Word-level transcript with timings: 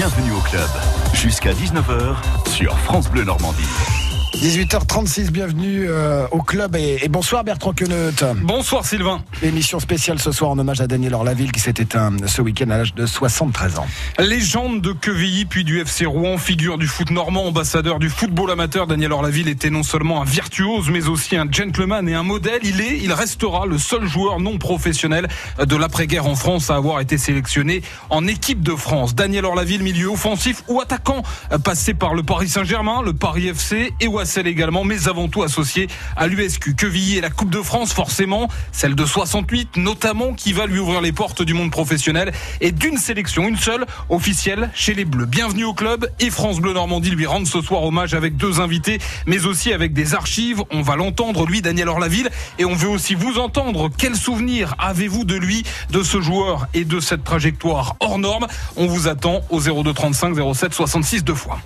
Bienvenue 0.00 0.32
au 0.32 0.40
club. 0.40 0.70
Jusqu'à 1.12 1.52
19h 1.52 2.16
sur 2.48 2.78
France 2.78 3.10
Bleu 3.10 3.22
Normandie. 3.22 3.99
18h36, 4.32 5.30
bienvenue 5.30 5.86
euh, 5.88 6.26
au 6.30 6.40
club 6.40 6.76
et, 6.76 6.98
et 7.02 7.08
bonsoir 7.08 7.42
Bertrand 7.42 7.72
Queneut. 7.72 8.12
Bonsoir 8.36 8.86
Sylvain. 8.86 9.22
Émission 9.42 9.80
spéciale 9.80 10.20
ce 10.20 10.30
soir 10.30 10.52
en 10.52 10.58
hommage 10.58 10.80
à 10.80 10.86
Daniel 10.86 11.14
Orlaville 11.14 11.50
qui 11.50 11.58
s'est 11.58 11.74
éteint 11.76 12.12
ce 12.26 12.40
week-end 12.40 12.70
à 12.70 12.78
l'âge 12.78 12.94
de 12.94 13.06
73 13.06 13.80
ans. 13.80 13.86
Légende 14.18 14.82
de 14.82 14.92
Quevilly 14.92 15.46
puis 15.46 15.64
du 15.64 15.80
FC 15.80 16.06
Rouen, 16.06 16.38
figure 16.38 16.78
du 16.78 16.86
foot 16.86 17.10
normand, 17.10 17.46
ambassadeur 17.46 17.98
du 17.98 18.08
football 18.08 18.52
amateur, 18.52 18.86
Daniel 18.86 19.12
Orlaville 19.12 19.48
était 19.48 19.68
non 19.68 19.82
seulement 19.82 20.22
un 20.22 20.24
virtuose 20.24 20.90
mais 20.90 21.08
aussi 21.08 21.36
un 21.36 21.50
gentleman 21.50 22.08
et 22.08 22.14
un 22.14 22.22
modèle. 22.22 22.60
Il 22.62 22.80
est, 22.80 22.98
il 22.98 23.12
restera 23.12 23.66
le 23.66 23.78
seul 23.78 24.06
joueur 24.06 24.38
non 24.38 24.58
professionnel 24.58 25.28
de 25.58 25.76
l'après-guerre 25.76 26.26
en 26.26 26.36
France 26.36 26.70
à 26.70 26.76
avoir 26.76 27.00
été 27.00 27.18
sélectionné 27.18 27.82
en 28.10 28.26
équipe 28.28 28.62
de 28.62 28.76
France. 28.76 29.16
Daniel 29.16 29.44
Orlaville, 29.44 29.82
milieu 29.82 30.08
offensif 30.08 30.62
ou 30.68 30.80
attaquant, 30.80 31.22
passé 31.64 31.94
par 31.94 32.14
le 32.14 32.22
Paris 32.22 32.48
Saint-Germain, 32.48 33.02
le 33.02 33.12
Paris 33.12 33.48
FC 33.48 33.92
et 34.00 34.06
Wassel 34.20 34.46
également, 34.46 34.84
mais 34.84 35.08
avant 35.08 35.28
tout 35.28 35.42
associé 35.42 35.88
à 36.14 36.26
l'USQ. 36.26 36.74
Quevilly 36.74 37.16
et 37.16 37.20
la 37.22 37.30
Coupe 37.30 37.48
de 37.48 37.62
France, 37.62 37.94
forcément, 37.94 38.48
celle 38.70 38.94
de 38.94 39.06
68 39.06 39.78
notamment, 39.78 40.34
qui 40.34 40.52
va 40.52 40.66
lui 40.66 40.78
ouvrir 40.78 41.00
les 41.00 41.10
portes 41.10 41.40
du 41.40 41.54
monde 41.54 41.70
professionnel 41.70 42.30
et 42.60 42.70
d'une 42.70 42.98
sélection, 42.98 43.48
une 43.48 43.56
seule, 43.56 43.86
officielle 44.10 44.68
chez 44.74 44.92
les 44.92 45.06
Bleus. 45.06 45.24
Bienvenue 45.24 45.64
au 45.64 45.72
club 45.72 46.06
et 46.20 46.28
France 46.28 46.60
Bleu 46.60 46.74
Normandie 46.74 47.08
lui 47.12 47.24
rend 47.24 47.46
ce 47.46 47.62
soir 47.62 47.82
hommage 47.82 48.12
avec 48.12 48.36
deux 48.36 48.60
invités, 48.60 48.98
mais 49.24 49.46
aussi 49.46 49.72
avec 49.72 49.94
des 49.94 50.14
archives. 50.14 50.62
On 50.70 50.82
va 50.82 50.96
l'entendre, 50.96 51.46
lui, 51.46 51.62
Daniel 51.62 51.88
Orlaville, 51.88 52.28
et 52.58 52.66
on 52.66 52.74
veut 52.74 52.90
aussi 52.90 53.14
vous 53.14 53.38
entendre. 53.38 53.88
Quel 53.96 54.16
souvenir 54.16 54.74
avez-vous 54.78 55.24
de 55.24 55.36
lui, 55.36 55.62
de 55.92 56.02
ce 56.02 56.20
joueur 56.20 56.68
et 56.74 56.84
de 56.84 57.00
cette 57.00 57.24
trajectoire 57.24 57.96
hors 58.00 58.18
norme? 58.18 58.46
On 58.76 58.86
vous 58.86 59.08
attend 59.08 59.40
au 59.48 59.60
02 59.60 59.94
35 59.94 60.36
07 60.54 60.74
66 60.74 61.24
deux 61.24 61.34
fois. 61.34 61.58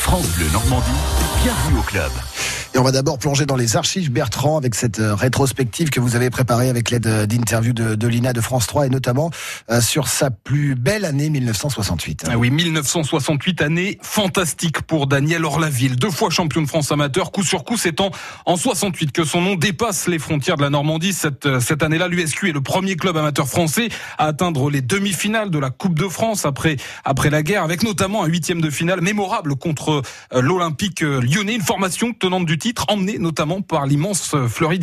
France 0.00 0.26
Bleu 0.28 0.46
Normandie, 0.50 0.90
bienvenue 1.42 1.78
au 1.78 1.82
club. 1.82 2.10
Et 2.72 2.78
on 2.78 2.84
va 2.84 2.92
d'abord 2.92 3.18
plonger 3.18 3.46
dans 3.46 3.56
les 3.56 3.76
archives 3.76 4.12
Bertrand 4.12 4.56
avec 4.56 4.76
cette 4.76 5.00
euh, 5.00 5.16
rétrospective 5.16 5.90
que 5.90 5.98
vous 5.98 6.14
avez 6.14 6.30
préparée 6.30 6.68
avec 6.68 6.90
l'aide 6.90 7.06
euh, 7.08 7.26
d'interviews 7.26 7.72
de, 7.72 7.96
de 7.96 8.06
l'INA 8.06 8.32
de 8.32 8.40
France 8.40 8.68
3 8.68 8.86
et 8.86 8.90
notamment 8.90 9.32
euh, 9.70 9.80
sur 9.80 10.06
sa 10.06 10.30
plus 10.30 10.76
belle 10.76 11.04
année 11.04 11.30
1968. 11.30 12.26
Ah 12.30 12.38
oui, 12.38 12.50
1968, 12.50 13.62
année 13.62 13.98
fantastique 14.02 14.82
pour 14.82 15.08
Daniel 15.08 15.44
Orlaville. 15.44 15.96
Deux 15.96 16.12
fois 16.12 16.30
champion 16.30 16.62
de 16.62 16.68
France 16.68 16.92
amateur, 16.92 17.32
coup 17.32 17.42
sur 17.42 17.64
coup, 17.64 17.76
c'est 17.76 18.00
en, 18.00 18.12
en 18.46 18.56
68 18.56 19.10
que 19.10 19.24
son 19.24 19.40
nom 19.40 19.56
dépasse 19.56 20.06
les 20.06 20.20
frontières 20.20 20.56
de 20.56 20.62
la 20.62 20.70
Normandie. 20.70 21.12
Cette, 21.12 21.58
cette 21.58 21.82
année-là, 21.82 22.06
l'USQ 22.06 22.50
est 22.50 22.52
le 22.52 22.60
premier 22.60 22.94
club 22.94 23.16
amateur 23.16 23.48
français 23.48 23.88
à 24.16 24.26
atteindre 24.26 24.70
les 24.70 24.80
demi-finales 24.80 25.50
de 25.50 25.58
la 25.58 25.70
Coupe 25.70 25.98
de 25.98 26.06
France 26.06 26.46
après, 26.46 26.76
après 27.04 27.30
la 27.30 27.42
guerre, 27.42 27.64
avec 27.64 27.82
notamment 27.82 28.22
un 28.22 28.28
huitième 28.28 28.60
de 28.60 28.70
finale 28.70 29.00
mémorable 29.00 29.56
contre 29.56 30.02
l'Olympique 30.32 31.00
lyonnais, 31.00 31.56
une 31.56 31.62
formation 31.62 32.12
tenante 32.12 32.46
du 32.46 32.59
titre, 32.60 32.84
emmené 32.88 33.18
notamment 33.18 33.62
par 33.62 33.86
l'immense 33.86 34.36
Fleury. 34.48 34.78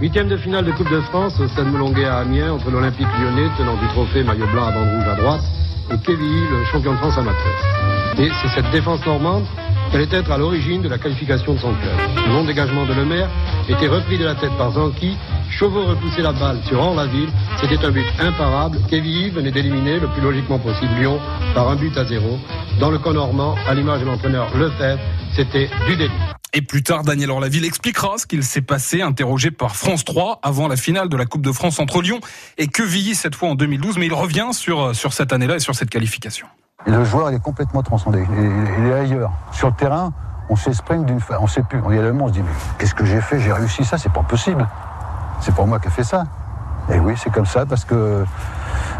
Huitième 0.00 0.28
de 0.28 0.36
finale 0.38 0.64
de 0.64 0.72
Coupe 0.72 0.90
de 0.90 1.00
France 1.02 1.38
au 1.40 1.48
stade 1.48 1.66
Molonguet 1.66 2.06
à 2.06 2.18
Amiens 2.18 2.52
entre 2.52 2.70
l'Olympique 2.70 3.06
lyonnais, 3.20 3.50
tenant 3.58 3.76
du 3.76 3.86
trophée 3.88 4.22
maillot 4.22 4.46
blanc 4.46 4.66
à 4.66 4.72
bande 4.72 4.88
rouge 4.88 5.08
à 5.08 5.14
droite, 5.16 5.42
et 5.90 5.98
Quevilly, 5.98 6.48
le 6.48 6.64
champion 6.72 6.92
de 6.92 6.98
France 6.98 7.18
amateur. 7.18 8.16
Et 8.18 8.30
c'est 8.40 8.48
cette 8.54 8.70
défense 8.70 9.04
normande 9.04 9.44
qui 9.90 9.96
allait 9.96 10.08
être 10.10 10.30
à 10.30 10.38
l'origine 10.38 10.82
de 10.82 10.88
la 10.88 10.98
qualification 10.98 11.54
de 11.54 11.58
son 11.58 11.74
club. 11.74 12.26
Le 12.26 12.32
long 12.32 12.44
dégagement 12.44 12.86
de 12.86 12.94
Lemaire 12.94 13.28
était 13.68 13.88
repris 13.88 14.16
de 14.16 14.24
la 14.24 14.36
tête 14.36 14.56
par 14.56 14.72
Zanki. 14.72 15.16
Chauveau 15.50 15.84
repoussait 15.84 16.22
la 16.22 16.32
balle 16.32 16.60
sur 16.66 16.80
Orlaville. 16.80 17.28
C'était 17.60 17.84
un 17.84 17.90
but 17.90 18.06
imparable. 18.20 18.78
Quevilly 18.88 19.30
venait 19.30 19.52
d'éliminer 19.52 19.98
le 19.98 20.08
plus 20.08 20.22
logiquement 20.22 20.58
possible 20.58 20.94
Lyon 20.98 21.18
par 21.54 21.68
un 21.68 21.76
but 21.76 21.96
à 21.98 22.04
zéro. 22.04 22.38
Dans 22.80 22.90
le 22.90 22.98
camp 22.98 23.12
normand, 23.12 23.56
à 23.66 23.74
l'image 23.74 24.00
de 24.00 24.06
l'entraîneur 24.06 24.48
Lefebvre, 24.56 25.00
c'était 25.34 25.68
du 25.86 25.96
délit. 25.96 26.12
Et 26.56 26.62
plus 26.62 26.84
tard, 26.84 27.02
Daniel 27.02 27.32
Orlaville 27.32 27.64
expliquera 27.64 28.16
ce 28.16 28.26
qu'il 28.26 28.44
s'est 28.44 28.62
passé, 28.62 29.02
interrogé 29.02 29.50
par 29.50 29.74
France 29.74 30.04
3 30.04 30.38
avant 30.40 30.68
la 30.68 30.76
finale 30.76 31.08
de 31.08 31.16
la 31.16 31.26
Coupe 31.26 31.42
de 31.42 31.50
France 31.50 31.80
entre 31.80 32.00
Lyon 32.00 32.20
et 32.58 32.68
Quevilly 32.68 33.16
cette 33.16 33.34
fois 33.34 33.48
en 33.48 33.56
2012. 33.56 33.98
Mais 33.98 34.06
il 34.06 34.14
revient 34.14 34.50
sur, 34.52 34.94
sur 34.94 35.12
cette 35.12 35.32
année-là 35.32 35.56
et 35.56 35.58
sur 35.58 35.74
cette 35.74 35.90
qualification. 35.90 36.46
Le 36.86 37.04
joueur, 37.04 37.32
il 37.32 37.34
est 37.34 37.42
complètement 37.42 37.82
transcendé. 37.82 38.24
Il 38.78 38.86
est 38.86 38.92
ailleurs. 38.92 39.32
Sur 39.50 39.66
le 39.66 39.74
terrain, 39.74 40.12
on 40.48 40.54
s'exprime 40.54 41.04
d'une 41.04 41.18
on 41.40 41.48
sait 41.48 41.64
plus. 41.64 41.80
Il 41.90 41.96
y 41.96 42.00
moment, 42.00 42.26
on 42.26 42.28
se 42.28 42.34
dit, 42.34 42.42
mais 42.42 42.52
qu'est-ce 42.78 42.94
que 42.94 43.04
j'ai 43.04 43.20
fait? 43.20 43.40
J'ai 43.40 43.52
réussi 43.52 43.84
ça, 43.84 43.98
c'est 43.98 44.12
pas 44.12 44.22
possible. 44.22 44.64
C'est 45.40 45.56
pas 45.56 45.64
moi 45.64 45.80
qui 45.80 45.88
ai 45.88 45.90
fait 45.90 46.04
ça. 46.04 46.22
Et 46.92 47.00
oui, 47.00 47.14
c'est 47.16 47.30
comme 47.30 47.46
ça 47.46 47.66
parce 47.66 47.84
que, 47.84 48.24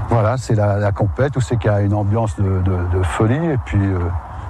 voilà, 0.09 0.39
c'est 0.39 0.57
la, 0.57 0.91
compète 0.91 1.37
où 1.37 1.41
c'est 1.41 1.57
qu'il 1.57 1.71
y 1.71 1.75
a 1.75 1.83
une 1.83 1.95
ambiance 1.95 2.35
de 2.37 3.03
folie 3.05 3.47
et 3.47 3.59
puis. 3.65 3.79
Euh, 3.79 4.01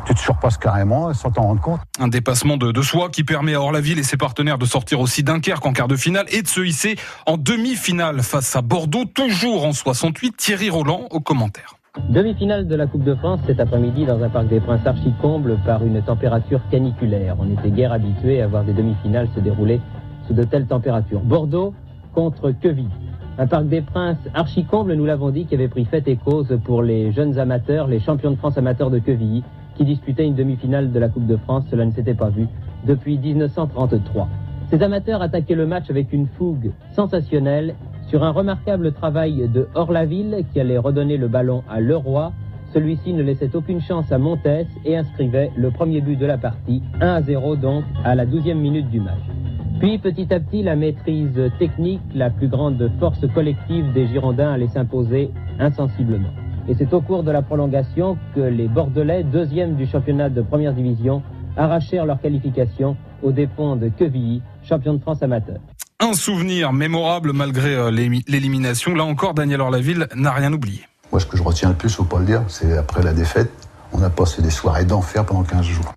tu 0.04 0.14
te 0.14 0.20
surpasses 0.20 0.58
carrément 0.58 1.12
sans 1.14 1.30
t'en 1.30 1.42
rendre 1.42 1.60
compte. 1.60 1.80
Un 1.98 2.08
dépassement 2.08 2.56
de, 2.56 2.72
de, 2.72 2.82
soi 2.82 3.08
qui 3.10 3.24
permet 3.24 3.54
à 3.54 3.60
Orlaville 3.60 3.98
et 3.98 4.02
ses 4.02 4.16
partenaires 4.16 4.58
de 4.58 4.66
sortir 4.66 5.00
aussi 5.00 5.22
Dunkerque 5.22 5.64
en 5.64 5.72
quart 5.72 5.88
de 5.88 5.96
finale 5.96 6.26
et 6.30 6.42
de 6.42 6.48
se 6.48 6.60
hisser 6.60 6.96
en 7.26 7.36
demi-finale 7.36 8.22
face 8.22 8.54
à 8.56 8.62
Bordeaux, 8.62 9.04
toujours 9.04 9.64
en 9.64 9.72
68. 9.72 10.36
Thierry 10.36 10.70
Roland 10.70 11.08
au 11.10 11.20
commentaire. 11.20 11.76
Demi-finale 12.08 12.66
de 12.66 12.74
la 12.74 12.86
Coupe 12.86 13.04
de 13.04 13.14
France 13.14 13.40
cet 13.46 13.60
après-midi 13.60 14.04
dans 14.04 14.20
un 14.22 14.28
parc 14.28 14.48
des 14.48 14.60
Princes 14.60 14.84
archi-comble 14.84 15.58
par 15.64 15.84
une 15.84 16.02
température 16.02 16.60
caniculaire. 16.70 17.36
On 17.38 17.50
était 17.52 17.70
guère 17.70 17.92
habitué 17.92 18.42
à 18.42 18.48
voir 18.48 18.64
des 18.64 18.72
demi-finales 18.72 19.28
se 19.34 19.40
dérouler 19.40 19.80
sous 20.26 20.34
de 20.34 20.42
telles 20.42 20.66
températures. 20.66 21.20
Bordeaux 21.20 21.72
contre 22.12 22.50
Quevilly. 22.50 22.88
Un 23.38 23.46
parc 23.46 23.66
des 23.66 23.80
Princes 23.80 24.18
archi-comble, 24.34 24.94
nous 24.94 25.04
l'avons 25.04 25.30
dit, 25.30 25.46
qui 25.46 25.54
avait 25.54 25.68
pris 25.68 25.84
fait 25.84 26.06
et 26.08 26.16
cause 26.16 26.58
pour 26.64 26.82
les 26.82 27.12
jeunes 27.12 27.38
amateurs, 27.38 27.86
les 27.86 28.00
champions 28.00 28.30
de 28.30 28.36
France 28.36 28.58
amateurs 28.58 28.90
de 28.90 28.98
Quevilly, 28.98 29.42
qui 29.74 29.84
disputaient 29.84 30.26
une 30.26 30.34
demi-finale 30.34 30.92
de 30.92 30.98
la 30.98 31.08
Coupe 31.08 31.26
de 31.26 31.36
France. 31.36 31.64
Cela 31.70 31.84
ne 31.84 31.90
s'était 31.90 32.14
pas 32.14 32.30
vu 32.30 32.46
depuis 32.86 33.18
1933. 33.18 34.28
Ces 34.70 34.82
amateurs 34.82 35.22
attaquaient 35.22 35.54
le 35.54 35.66
match 35.66 35.90
avec 35.90 36.12
une 36.12 36.26
fougue 36.26 36.72
sensationnelle 36.92 37.74
sur 38.08 38.22
un 38.22 38.30
remarquable 38.30 38.92
travail 38.92 39.48
de 39.48 39.68
Orlaville 39.74 40.44
qui 40.52 40.60
allait 40.60 40.78
redonner 40.78 41.16
le 41.16 41.28
ballon 41.28 41.62
à 41.68 41.80
Leroy. 41.80 42.32
Celui-ci 42.72 43.12
ne 43.12 43.22
laissait 43.22 43.54
aucune 43.54 43.80
chance 43.80 44.10
à 44.10 44.18
Montes 44.18 44.66
et 44.84 44.96
inscrivait 44.96 45.50
le 45.56 45.70
premier 45.70 46.00
but 46.00 46.16
de 46.16 46.26
la 46.26 46.38
partie, 46.38 46.82
1 47.00 47.06
à 47.06 47.22
0 47.22 47.56
donc, 47.56 47.84
à 48.04 48.14
la 48.14 48.26
12e 48.26 48.54
minute 48.54 48.90
du 48.90 49.00
match. 49.00 49.22
Puis 49.80 49.98
petit 49.98 50.32
à 50.32 50.40
petit, 50.40 50.62
la 50.62 50.76
maîtrise 50.76 51.40
technique, 51.58 52.00
la 52.14 52.30
plus 52.30 52.48
grande 52.48 52.90
force 52.98 53.24
collective 53.34 53.92
des 53.92 54.06
Girondins 54.06 54.52
allait 54.52 54.68
s'imposer 54.68 55.30
insensiblement. 55.58 56.30
Et 56.66 56.74
c'est 56.74 56.92
au 56.94 57.02
cours 57.02 57.22
de 57.22 57.30
la 57.30 57.42
prolongation 57.42 58.16
que 58.34 58.40
les 58.40 58.68
Bordelais, 58.68 59.22
deuxième 59.22 59.76
du 59.76 59.86
championnat 59.86 60.30
de 60.30 60.40
première 60.40 60.72
division, 60.72 61.22
arrachèrent 61.56 62.06
leur 62.06 62.20
qualification 62.20 62.96
aux 63.22 63.32
dépens 63.32 63.76
de 63.76 63.88
Quevilly, 63.88 64.42
champion 64.62 64.94
de 64.94 65.00
France 65.00 65.22
amateur. 65.22 65.56
Un 66.00 66.14
souvenir 66.14 66.72
mémorable 66.72 67.32
malgré 67.32 67.90
l'élimination. 67.92 68.94
Là 68.94 69.04
encore, 69.04 69.34
Daniel 69.34 69.60
Orlaville 69.60 70.06
n'a 70.14 70.32
rien 70.32 70.52
oublié. 70.52 70.80
Moi, 71.12 71.20
ce 71.20 71.26
que 71.26 71.36
je 71.36 71.42
retiens 71.42 71.68
le 71.68 71.74
plus, 71.74 71.94
faut 71.94 72.04
pas 72.04 72.18
le 72.18 72.24
dire, 72.24 72.42
c'est 72.48 72.76
après 72.76 73.02
la 73.02 73.12
défaite, 73.12 73.50
on 73.92 74.02
a 74.02 74.10
passé 74.10 74.42
des 74.42 74.50
soirées 74.50 74.84
d'enfer 74.84 75.24
pendant 75.24 75.44
15 75.44 75.64
jours. 75.64 75.94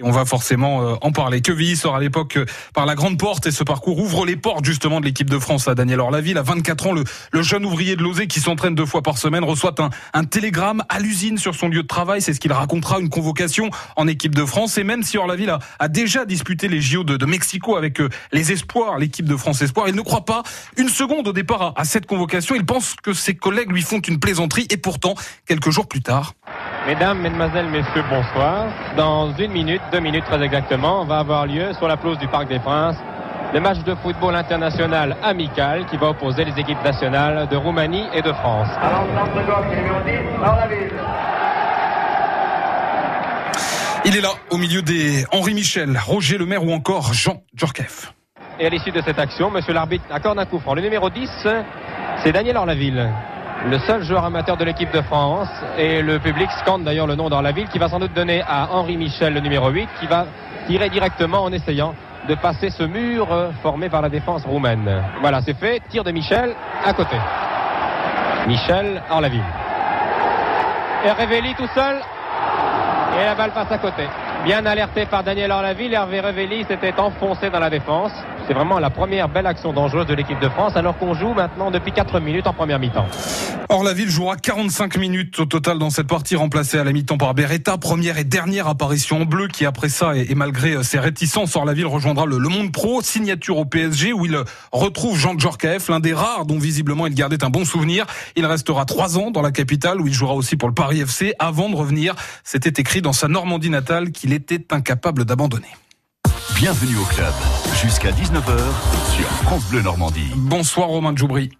Et 0.00 0.02
on 0.02 0.12
va 0.12 0.24
forcément 0.24 0.82
euh, 0.82 0.94
en 1.02 1.12
parler. 1.12 1.42
Quevilly 1.42 1.76
sort 1.76 1.94
à 1.94 2.00
l'époque 2.00 2.38
euh, 2.38 2.46
par 2.72 2.86
la 2.86 2.94
grande 2.94 3.18
porte 3.18 3.46
et 3.46 3.50
ce 3.50 3.62
parcours 3.64 3.98
ouvre 3.98 4.24
les 4.24 4.36
portes 4.36 4.64
justement 4.64 4.98
de 4.98 5.04
l'équipe 5.04 5.28
de 5.28 5.38
France 5.38 5.68
à 5.68 5.74
Daniel 5.74 6.00
Orlaville. 6.00 6.38
À 6.38 6.42
24 6.42 6.86
ans, 6.86 6.92
le, 6.94 7.42
jeune 7.42 7.66
ouvrier 7.66 7.96
de 7.96 8.02
Lozé 8.02 8.26
qui 8.26 8.40
s'entraîne 8.40 8.74
deux 8.74 8.86
fois 8.86 9.02
par 9.02 9.18
semaine 9.18 9.44
reçoit 9.44 9.74
un, 10.14 10.24
télégramme 10.24 10.82
à 10.88 11.00
l'usine 11.00 11.36
sur 11.36 11.54
son 11.54 11.68
lieu 11.68 11.82
de 11.82 11.86
travail. 11.86 12.22
C'est 12.22 12.32
ce 12.32 12.40
qu'il 12.40 12.52
racontera, 12.52 12.98
une 12.98 13.10
convocation 13.10 13.68
en 13.96 14.08
équipe 14.08 14.34
de 14.34 14.46
France. 14.46 14.78
Et 14.78 14.84
même 14.84 15.02
si 15.02 15.18
Orlaville 15.18 15.50
a, 15.50 15.58
a 15.78 15.88
déjà 15.88 16.24
disputé 16.24 16.68
les 16.68 16.80
JO 16.80 17.04
de, 17.04 17.18
de 17.18 17.26
Mexico 17.26 17.76
avec 17.76 18.00
euh, 18.00 18.08
les 18.32 18.52
espoirs, 18.52 18.98
l'équipe 18.98 19.26
de 19.26 19.36
France 19.36 19.60
Espoir, 19.60 19.86
il 19.88 19.94
ne 19.94 20.02
croit 20.02 20.24
pas 20.24 20.42
une 20.78 20.88
seconde 20.88 21.28
au 21.28 21.32
départ 21.34 21.60
à, 21.62 21.74
à 21.76 21.84
cette 21.84 22.06
convocation. 22.06 22.54
Il 22.54 22.64
pense 22.64 22.94
que 22.94 23.12
ses 23.12 23.34
collègues 23.34 23.70
lui 23.70 23.82
font 23.82 24.00
une 24.00 24.18
plaisanterie 24.18 24.66
et 24.70 24.78
pourtant, 24.78 25.14
quelques 25.46 25.70
jours 25.70 25.88
plus 25.88 26.00
tard, 26.00 26.32
Mesdames, 26.86 27.20
Mesdemoiselles, 27.20 27.68
Messieurs, 27.68 28.04
bonsoir. 28.08 28.66
Dans 28.96 29.36
une 29.36 29.52
minute, 29.52 29.82
deux 29.90 30.00
minutes 30.00 30.24
très 30.24 30.42
exactement, 30.42 31.04
va 31.04 31.18
avoir 31.18 31.46
lieu 31.46 31.72
sur 31.72 31.88
la 31.88 31.96
pelouse 31.96 32.18
du 32.18 32.28
Parc 32.28 32.48
des 32.48 32.58
Princes 32.58 32.96
le 33.52 33.60
match 33.60 33.78
de 33.78 33.94
football 33.96 34.36
international 34.36 35.16
amical 35.22 35.84
qui 35.86 35.96
va 35.96 36.10
opposer 36.10 36.44
les 36.44 36.56
équipes 36.58 36.82
nationales 36.84 37.48
de 37.48 37.56
Roumanie 37.56 38.04
et 38.14 38.22
de 38.22 38.32
France. 38.32 38.68
Alors, 38.80 39.04
centre 39.12 39.44
gauche, 39.44 39.76
numéro 39.76 40.00
10, 40.04 40.38
dans 40.38 40.54
la 40.54 40.66
ville. 40.68 40.92
Il 44.04 44.16
est 44.16 44.20
là, 44.20 44.30
au 44.50 44.56
milieu 44.56 44.82
des 44.82 45.24
Henri 45.32 45.54
Michel, 45.54 45.98
Roger 45.98 46.38
Lemaire 46.38 46.64
ou 46.64 46.72
encore 46.72 47.12
Jean 47.12 47.42
Djorkaeff. 47.54 48.12
Et 48.60 48.66
à 48.66 48.68
l'issue 48.68 48.92
de 48.92 49.02
cette 49.02 49.18
action, 49.18 49.50
monsieur 49.50 49.72
l'arbitre 49.72 50.04
accorde 50.10 50.38
un 50.38 50.46
coup 50.46 50.60
franc. 50.60 50.74
Le 50.74 50.82
numéro 50.82 51.10
10, 51.10 51.28
c'est 52.22 52.32
Daniel 52.32 52.56
Orlaville 52.56 53.10
le 53.66 53.78
seul 53.80 54.02
joueur 54.02 54.24
amateur 54.24 54.56
de 54.56 54.64
l'équipe 54.64 54.92
de 54.92 55.00
France. 55.02 55.48
Et 55.78 56.02
le 56.02 56.18
public 56.18 56.50
scande 56.52 56.84
d'ailleurs 56.84 57.06
le 57.06 57.14
nom 57.14 57.28
d'Orlaville 57.28 57.68
qui 57.68 57.78
va 57.78 57.88
sans 57.88 57.98
doute 57.98 58.14
donner 58.14 58.42
à 58.42 58.68
Henri 58.72 58.96
Michel 58.96 59.34
le 59.34 59.40
numéro 59.40 59.68
8 59.68 59.88
qui 59.98 60.06
va 60.06 60.26
tirer 60.66 60.88
directement 60.88 61.42
en 61.42 61.52
essayant 61.52 61.94
de 62.28 62.34
passer 62.34 62.70
ce 62.70 62.82
mur 62.82 63.28
formé 63.62 63.88
par 63.88 64.02
la 64.02 64.08
défense 64.08 64.44
roumaine. 64.44 65.02
Voilà, 65.20 65.40
c'est 65.40 65.56
fait. 65.56 65.82
Tir 65.88 66.04
de 66.04 66.10
Michel 66.10 66.54
à 66.84 66.92
côté. 66.92 67.16
Michel 68.46 69.02
Orlaville. 69.10 69.42
Et 71.04 71.10
Révéli 71.10 71.54
tout 71.54 71.68
seul. 71.74 71.96
Et 73.20 73.24
la 73.24 73.34
balle 73.34 73.50
passe 73.50 73.72
à 73.72 73.78
côté. 73.78 74.04
Bien 74.44 74.64
alerté 74.64 75.04
par 75.04 75.22
Daniel 75.22 75.50
Orlaville, 75.50 75.92
Hervé 75.92 76.20
Révéli 76.20 76.64
s'était 76.64 76.98
enfoncé 76.98 77.50
dans 77.50 77.58
la 77.58 77.68
défense. 77.68 78.10
C'est 78.46 78.54
vraiment 78.54 78.78
la 78.78 78.88
première 78.88 79.28
belle 79.28 79.46
action 79.46 79.72
dangereuse 79.72 80.06
de 80.06 80.14
l'équipe 80.14 80.40
de 80.40 80.48
France 80.48 80.72
alors 80.76 80.96
qu'on 80.96 81.12
joue 81.12 81.34
maintenant 81.34 81.70
depuis 81.70 81.92
4 81.92 82.20
minutes 82.20 82.46
en 82.46 82.54
première 82.54 82.78
mi-temps. 82.78 83.06
Orlaville 83.68 84.10
jouera 84.10 84.34
45 84.34 84.96
minutes 84.96 85.38
au 85.38 85.44
total 85.44 85.78
dans 85.78 85.90
cette 85.90 86.08
partie 86.08 86.34
remplacée 86.34 86.76
à 86.76 86.82
la 86.82 86.90
mi-temps 86.90 87.18
par 87.18 87.34
Beretta. 87.34 87.78
Première 87.78 88.18
et 88.18 88.24
dernière 88.24 88.66
apparition 88.66 89.20
en 89.20 89.24
bleu 89.24 89.46
qui 89.46 89.64
après 89.64 89.88
ça 89.88 90.16
et, 90.16 90.34
malgré 90.34 90.72
euh, 90.72 90.82
ses 90.82 90.98
réticences, 90.98 91.54
Orlaville 91.54 91.86
rejoindra 91.86 92.26
le, 92.26 92.38
Monde 92.38 92.72
Pro, 92.72 93.00
signature 93.00 93.58
au 93.58 93.64
PSG 93.64 94.12
où 94.12 94.26
il 94.26 94.36
retrouve 94.72 95.16
Jean 95.16 95.38
Djorkaeff, 95.38 95.88
l'un 95.88 96.00
des 96.00 96.12
rares 96.12 96.46
dont 96.46 96.58
visiblement 96.58 97.06
il 97.06 97.14
gardait 97.14 97.44
un 97.44 97.50
bon 97.50 97.64
souvenir. 97.64 98.06
Il 98.34 98.44
restera 98.44 98.86
trois 98.86 99.18
ans 99.18 99.30
dans 99.30 99.42
la 99.42 99.52
capitale 99.52 100.00
où 100.00 100.08
il 100.08 100.14
jouera 100.14 100.34
aussi 100.34 100.56
pour 100.56 100.68
le 100.68 100.74
Paris 100.74 101.02
FC 101.02 101.34
avant 101.38 101.68
de 101.68 101.76
revenir. 101.76 102.16
C'était 102.42 102.80
écrit 102.80 103.02
dans 103.02 103.12
sa 103.12 103.28
Normandie 103.28 103.70
natale 103.70 104.10
qu'il 104.10 104.29
était 104.32 104.72
incapable 104.72 105.24
d'abandonner. 105.24 105.70
Bienvenue 106.56 106.96
au 106.98 107.04
club. 107.04 107.32
Jusqu'à 107.80 108.10
19h 108.10 108.58
sur 109.16 109.26
France 109.44 109.64
Bleu 109.70 109.82
Normandie. 109.82 110.30
Bonsoir 110.36 110.88
Romain 110.88 111.14
Djoubry. 111.16 111.50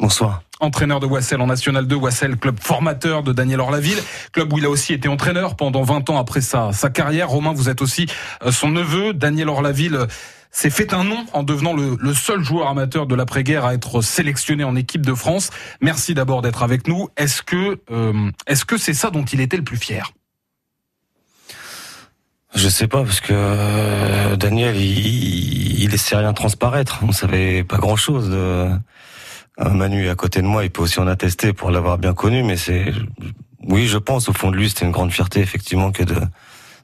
Bonsoir. 0.00 0.42
Entraîneur 0.60 0.98
de 0.98 1.06
Wassel 1.06 1.40
en 1.40 1.46
National 1.46 1.86
2, 1.86 1.94
Wassel, 1.94 2.36
club 2.36 2.58
formateur 2.60 3.22
de 3.22 3.32
Daniel 3.32 3.60
Orlaville, 3.60 4.02
club 4.32 4.52
où 4.52 4.58
il 4.58 4.64
a 4.64 4.70
aussi 4.70 4.92
été 4.92 5.08
entraîneur 5.08 5.56
pendant 5.56 5.82
20 5.82 6.10
ans 6.10 6.18
après 6.18 6.40
sa, 6.40 6.72
sa 6.72 6.90
carrière. 6.90 7.28
Romain, 7.28 7.52
vous 7.52 7.68
êtes 7.68 7.82
aussi 7.82 8.06
euh, 8.42 8.50
son 8.50 8.70
neveu. 8.70 9.14
Daniel 9.14 9.48
Orlaville 9.48 9.94
euh, 9.94 10.06
s'est 10.50 10.70
fait 10.70 10.94
un 10.94 11.04
nom 11.04 11.24
en 11.32 11.42
devenant 11.42 11.74
le, 11.74 11.96
le 12.00 12.14
seul 12.14 12.42
joueur 12.42 12.68
amateur 12.68 13.06
de 13.06 13.14
l'après-guerre 13.14 13.64
à 13.64 13.74
être 13.74 14.00
sélectionné 14.00 14.64
en 14.64 14.74
équipe 14.74 15.04
de 15.04 15.14
France. 15.14 15.50
Merci 15.80 16.14
d'abord 16.14 16.42
d'être 16.42 16.62
avec 16.62 16.88
nous. 16.88 17.08
Est-ce 17.16 17.42
que 17.42 17.78
euh, 17.90 18.30
est-ce 18.46 18.64
que 18.64 18.76
c'est 18.78 18.94
ça 18.94 19.10
dont 19.10 19.24
il 19.24 19.40
était 19.40 19.56
le 19.56 19.64
plus 19.64 19.76
fier? 19.76 20.12
Je 22.54 22.68
sais 22.68 22.88
pas 22.88 23.02
parce 23.02 23.20
que 23.20 23.32
euh, 23.32 24.36
Daniel 24.36 24.76
il, 24.76 25.82
il 25.82 25.90
laissait 25.90 26.16
rien 26.16 26.32
transparaître. 26.32 27.00
On 27.06 27.12
savait 27.12 27.64
pas 27.64 27.78
grand 27.78 27.96
chose. 27.96 28.30
De... 28.30 28.68
Manu 29.58 30.06
est 30.06 30.10
à 30.10 30.14
côté 30.14 30.40
de 30.42 30.46
moi, 30.46 30.64
il 30.64 30.70
peut 30.70 30.82
aussi 30.82 31.00
en 31.00 31.06
attester 31.06 31.52
pour 31.52 31.70
l'avoir 31.70 31.98
bien 31.98 32.14
connu, 32.14 32.42
mais 32.42 32.56
c'est 32.56 32.92
oui, 33.62 33.86
je 33.86 33.98
pense 33.98 34.28
au 34.28 34.32
fond 34.32 34.50
de 34.50 34.56
lui, 34.56 34.70
c'était 34.70 34.86
une 34.86 34.90
grande 34.90 35.12
fierté 35.12 35.40
effectivement 35.40 35.92
que 35.92 36.02
de 36.02 36.16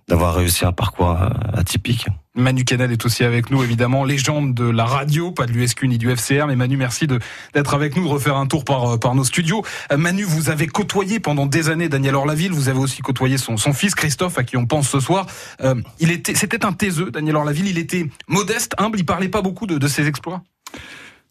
d'avoir 0.08 0.34
réussi 0.34 0.64
un 0.64 0.72
parcours 0.72 1.10
euh, 1.10 1.28
atypique. 1.54 2.06
Manu 2.36 2.64
Canel 2.64 2.92
est 2.92 3.04
aussi 3.04 3.24
avec 3.24 3.50
nous, 3.50 3.64
évidemment, 3.64 4.04
légende 4.04 4.54
de 4.54 4.68
la 4.68 4.84
radio, 4.84 5.32
pas 5.32 5.46
de 5.46 5.52
l'USQ 5.52 5.88
ni 5.88 5.98
du 5.98 6.14
FCR, 6.14 6.46
mais 6.46 6.54
Manu, 6.54 6.76
merci 6.76 7.06
de 7.06 7.18
d'être 7.54 7.74
avec 7.74 7.96
nous, 7.96 8.04
de 8.04 8.08
refaire 8.08 8.36
un 8.36 8.46
tour 8.46 8.64
par, 8.64 8.94
euh, 8.94 8.98
par 8.98 9.14
nos 9.14 9.24
studios. 9.24 9.64
Euh, 9.90 9.96
Manu, 9.96 10.22
vous 10.22 10.50
avez 10.50 10.66
côtoyé 10.66 11.18
pendant 11.18 11.46
des 11.46 11.70
années 11.70 11.88
Daniel 11.88 12.14
Orlaville, 12.14 12.52
vous 12.52 12.68
avez 12.68 12.78
aussi 12.78 13.00
côtoyé 13.00 13.38
son, 13.38 13.56
son 13.56 13.72
fils 13.72 13.94
Christophe, 13.94 14.38
à 14.38 14.44
qui 14.44 14.56
on 14.56 14.66
pense 14.66 14.88
ce 14.88 15.00
soir. 15.00 15.26
Euh, 15.62 15.74
il 15.98 16.10
était, 16.10 16.34
c'était 16.34 16.64
un 16.64 16.72
taiseux, 16.72 17.10
Daniel 17.10 17.36
Orlaville, 17.36 17.66
il 17.66 17.78
était 17.78 18.06
modeste, 18.28 18.74
humble, 18.78 18.98
il 18.98 19.06
parlait 19.06 19.28
pas 19.28 19.42
beaucoup 19.42 19.66
de, 19.66 19.78
de 19.78 19.88
ses 19.88 20.06
exploits. 20.06 20.42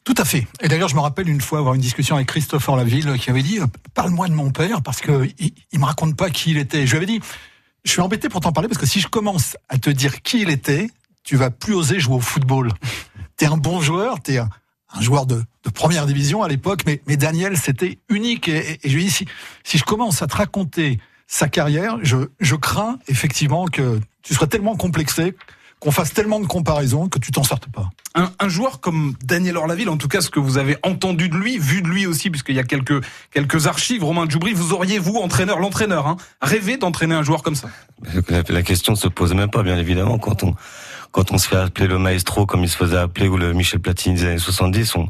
Tout 0.06 0.16
à 0.18 0.26
fait. 0.26 0.48
Et 0.62 0.68
d'ailleurs, 0.68 0.90
je 0.90 0.96
me 0.96 1.02
rappelle 1.02 1.30
une 1.30 1.42
fois 1.42 1.60
avoir 1.60 1.76
une 1.76 1.82
discussion 1.82 2.16
avec 2.16 2.28
Christophe 2.28 2.68
Orlaville 2.70 3.18
qui 3.20 3.30
avait 3.32 3.42
dit 3.42 3.60
"Parle-moi 3.96 4.28
de 4.28 4.34
mon 4.34 4.52
père 4.52 4.84
parce 4.84 5.02
que 5.02 5.28
il, 5.40 5.54
il 5.72 5.80
me 5.80 5.86
raconte 5.86 6.16
pas 6.16 6.30
qui 6.30 6.52
il 6.52 6.58
était." 6.60 6.86
Je 6.86 6.92
lui 6.92 6.98
avais 6.98 7.08
dit 7.08 7.22
je 7.86 7.92
suis 7.92 8.02
embêté 8.02 8.28
pour 8.30 8.42
t'en 8.42 8.52
parler 8.52 8.68
parce 8.68 8.80
que 8.80 8.88
si 8.88 9.00
je 9.00 9.08
commence 9.08 9.56
à 9.70 9.78
te 9.78 9.90
dire 9.90 10.22
qui 10.22 10.42
il 10.42 10.50
était, 10.50 10.90
tu 11.24 11.38
vas 11.38 11.52
plus 11.52 11.74
oser 11.74 12.00
jouer 12.00 12.16
au 12.16 12.20
football. 12.20 12.72
T'es 13.38 13.46
un 13.46 13.58
bon 13.58 13.82
joueur, 13.82 14.22
t'es 14.22 14.38
un, 14.38 14.50
un 14.94 15.02
joueur 15.02 15.26
de, 15.26 15.44
première 15.74 16.06
division 16.06 16.42
à 16.42 16.48
l'époque, 16.48 16.84
mais, 16.86 17.18
Daniel, 17.18 17.58
c'était 17.58 18.00
unique. 18.08 18.48
Et, 18.48 18.80
je 18.84 18.96
lui 18.96 19.04
dis, 19.04 19.12
si, 19.12 19.26
si 19.64 19.78
je 19.78 19.84
commence 19.84 20.22
à 20.22 20.28
te 20.28 20.38
raconter 20.38 21.00
sa 21.28 21.50
carrière, 21.50 21.98
je, 22.02 22.56
crains 22.56 22.98
effectivement 23.08 23.66
que 23.66 24.00
tu 24.22 24.34
serais 24.34 24.48
tellement 24.48 24.76
complexé 24.76 25.36
qu'on 25.86 25.92
fasse 25.92 26.14
tellement 26.14 26.40
de 26.40 26.48
comparaisons 26.48 27.10
que 27.10 27.20
tu 27.20 27.32
t'en 27.32 27.44
sortes 27.44 27.68
pas. 27.68 27.92
Un, 28.16 28.32
un, 28.40 28.50
joueur 28.50 28.80
comme 28.80 29.14
Daniel 29.24 29.56
Orlaville, 29.56 29.88
en 29.88 29.98
tout 29.98 30.08
cas 30.08 30.20
ce 30.22 30.32
que 30.32 30.40
vous 30.40 30.58
avez 30.58 30.78
entendu 30.82 31.30
de 31.30 31.36
lui, 31.36 31.60
vu 31.60 31.84
de 31.84 31.88
lui 31.88 32.08
aussi, 32.08 32.32
puisqu'il 32.32 32.56
y 32.56 32.60
a 32.60 32.64
quelques 32.64 33.06
quelques 33.30 33.68
archives, 33.68 34.04
Romain 34.04 34.26
Djoubry, 34.28 34.54
vous 34.54 34.74
auriez 34.74 34.98
vous 34.98 35.18
entraîneur, 35.18 35.60
l'entraîneur, 35.60 36.08
hein, 36.08 36.18
rêvé 36.42 36.78
d'entraîner 36.78 37.14
un 37.14 37.22
joueur 37.22 37.44
comme 37.44 37.54
ça? 37.54 37.70
La, 38.30 38.42
la 38.50 38.64
question 38.64 38.94
ne 38.94 38.98
se 38.98 39.08
pose 39.08 39.36
même 39.36 39.52
pas, 39.52 39.62
bien 39.62 39.78
évidemment, 39.78 40.18
quand 40.18 40.44
on 40.44 40.56
quand 41.12 41.32
on 41.32 41.38
se 41.38 41.48
fait 41.48 41.56
appeler 41.56 41.86
le 41.86 42.00
maestro 42.00 42.48
comme 42.48 42.64
il 42.64 42.70
se 42.70 42.78
faisait 42.78 42.98
appeler 42.98 43.28
ou 43.28 43.38
le 43.38 43.54
Michel 43.54 43.80
Platini 43.80 44.16
des 44.16 44.26
années 44.26 44.40
70, 44.40 44.96
on 44.96 45.08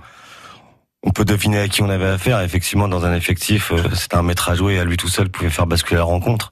on 1.03 1.11
peut 1.11 1.23
deviner 1.23 1.59
à 1.59 1.67
qui 1.69 1.83
on 1.83 1.89
avait 1.89 2.07
affaire. 2.07 2.41
Effectivement, 2.41 2.89
dans 2.89 3.05
un 3.05 3.15
effectif, 3.15 3.71
euh, 3.71 3.77
c'était 3.93 4.15
un 4.17 4.23
maître 4.23 4.49
à 4.49 4.55
jouer, 4.55 4.77
à 4.79 4.83
lui 4.83 4.97
tout 4.97 5.07
seul 5.07 5.29
pouvait 5.29 5.51
faire 5.51 5.67
basculer 5.67 5.99
la 5.99 6.03
rencontre. 6.03 6.51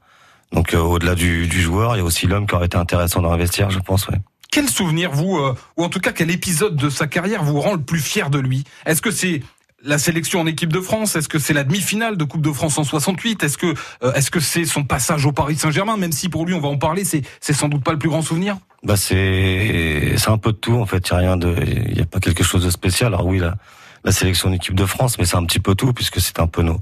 Donc 0.53 0.73
euh, 0.73 0.79
au-delà 0.79 1.15
du, 1.15 1.47
du, 1.47 1.61
joueur, 1.61 1.95
il 1.95 1.99
y 1.99 2.01
a 2.01 2.05
aussi 2.05 2.27
l'homme 2.27 2.47
qui 2.47 2.55
aurait 2.55 2.67
été 2.67 2.77
intéressant 2.77 3.21
vestiaire, 3.35 3.71
je 3.71 3.79
pense. 3.79 4.07
Ouais. 4.07 4.17
Quel 4.51 4.69
souvenir 4.69 5.11
vous, 5.11 5.37
euh, 5.37 5.55
ou 5.77 5.83
en 5.83 5.89
tout 5.89 5.99
cas 5.99 6.11
quel 6.11 6.29
épisode 6.29 6.75
de 6.75 6.89
sa 6.89 7.07
carrière 7.07 7.43
vous 7.43 7.59
rend 7.59 7.73
le 7.73 7.81
plus 7.81 7.99
fier 7.99 8.29
de 8.29 8.37
lui? 8.37 8.63
Est-ce 8.85 9.01
que 9.01 9.09
c'est 9.09 9.41
la 9.83 9.97
sélection 9.97 10.41
en 10.41 10.45
équipe 10.45 10.71
de 10.71 10.79
France? 10.79 11.15
Est-ce 11.15 11.27
que 11.27 11.39
c'est 11.39 11.53
la 11.53 11.63
demi-finale 11.63 12.17
de 12.17 12.23
Coupe 12.23 12.43
de 12.43 12.51
France 12.51 12.77
en 12.77 12.83
68 12.83 13.43
Est-ce 13.43 13.57
que 13.57 13.73
euh, 14.03 14.13
est-ce 14.13 14.29
que 14.29 14.39
c'est 14.39 14.65
son 14.65 14.83
passage 14.83 15.25
au 15.25 15.31
Paris 15.31 15.55
Saint-Germain? 15.55 15.97
Même 15.97 16.11
si 16.11 16.29
pour 16.29 16.45
lui, 16.45 16.53
on 16.53 16.61
va 16.61 16.67
en 16.67 16.77
parler, 16.77 17.03
c'est 17.03 17.23
c'est 17.41 17.53
sans 17.53 17.67
doute 17.67 17.83
pas 17.83 17.91
le 17.91 17.99
plus 17.99 18.09
grand 18.09 18.21
souvenir. 18.21 18.57
Bah 18.83 18.95
c'est 18.95 20.13
c'est 20.17 20.29
un 20.29 20.37
peu 20.37 20.51
de 20.51 20.57
tout 20.57 20.75
en 20.75 20.85
fait. 20.85 21.07
Il 21.09 21.11
y 21.11 21.15
a 21.15 21.17
rien 21.17 21.37
de, 21.37 21.55
il 21.89 21.97
y 21.97 22.01
a 22.01 22.05
pas 22.05 22.19
quelque 22.19 22.43
chose 22.43 22.63
de 22.63 22.69
spécial. 22.69 23.13
Alors 23.13 23.25
oui, 23.25 23.39
la 23.39 23.55
la 24.03 24.11
sélection 24.11 24.49
en 24.49 24.53
équipe 24.53 24.75
de 24.75 24.85
France, 24.85 25.17
mais 25.17 25.25
c'est 25.25 25.37
un 25.37 25.45
petit 25.45 25.59
peu 25.59 25.73
tout 25.73 25.93
puisque 25.93 26.19
c'est 26.19 26.39
un 26.39 26.47
peu 26.47 26.61
nos 26.61 26.79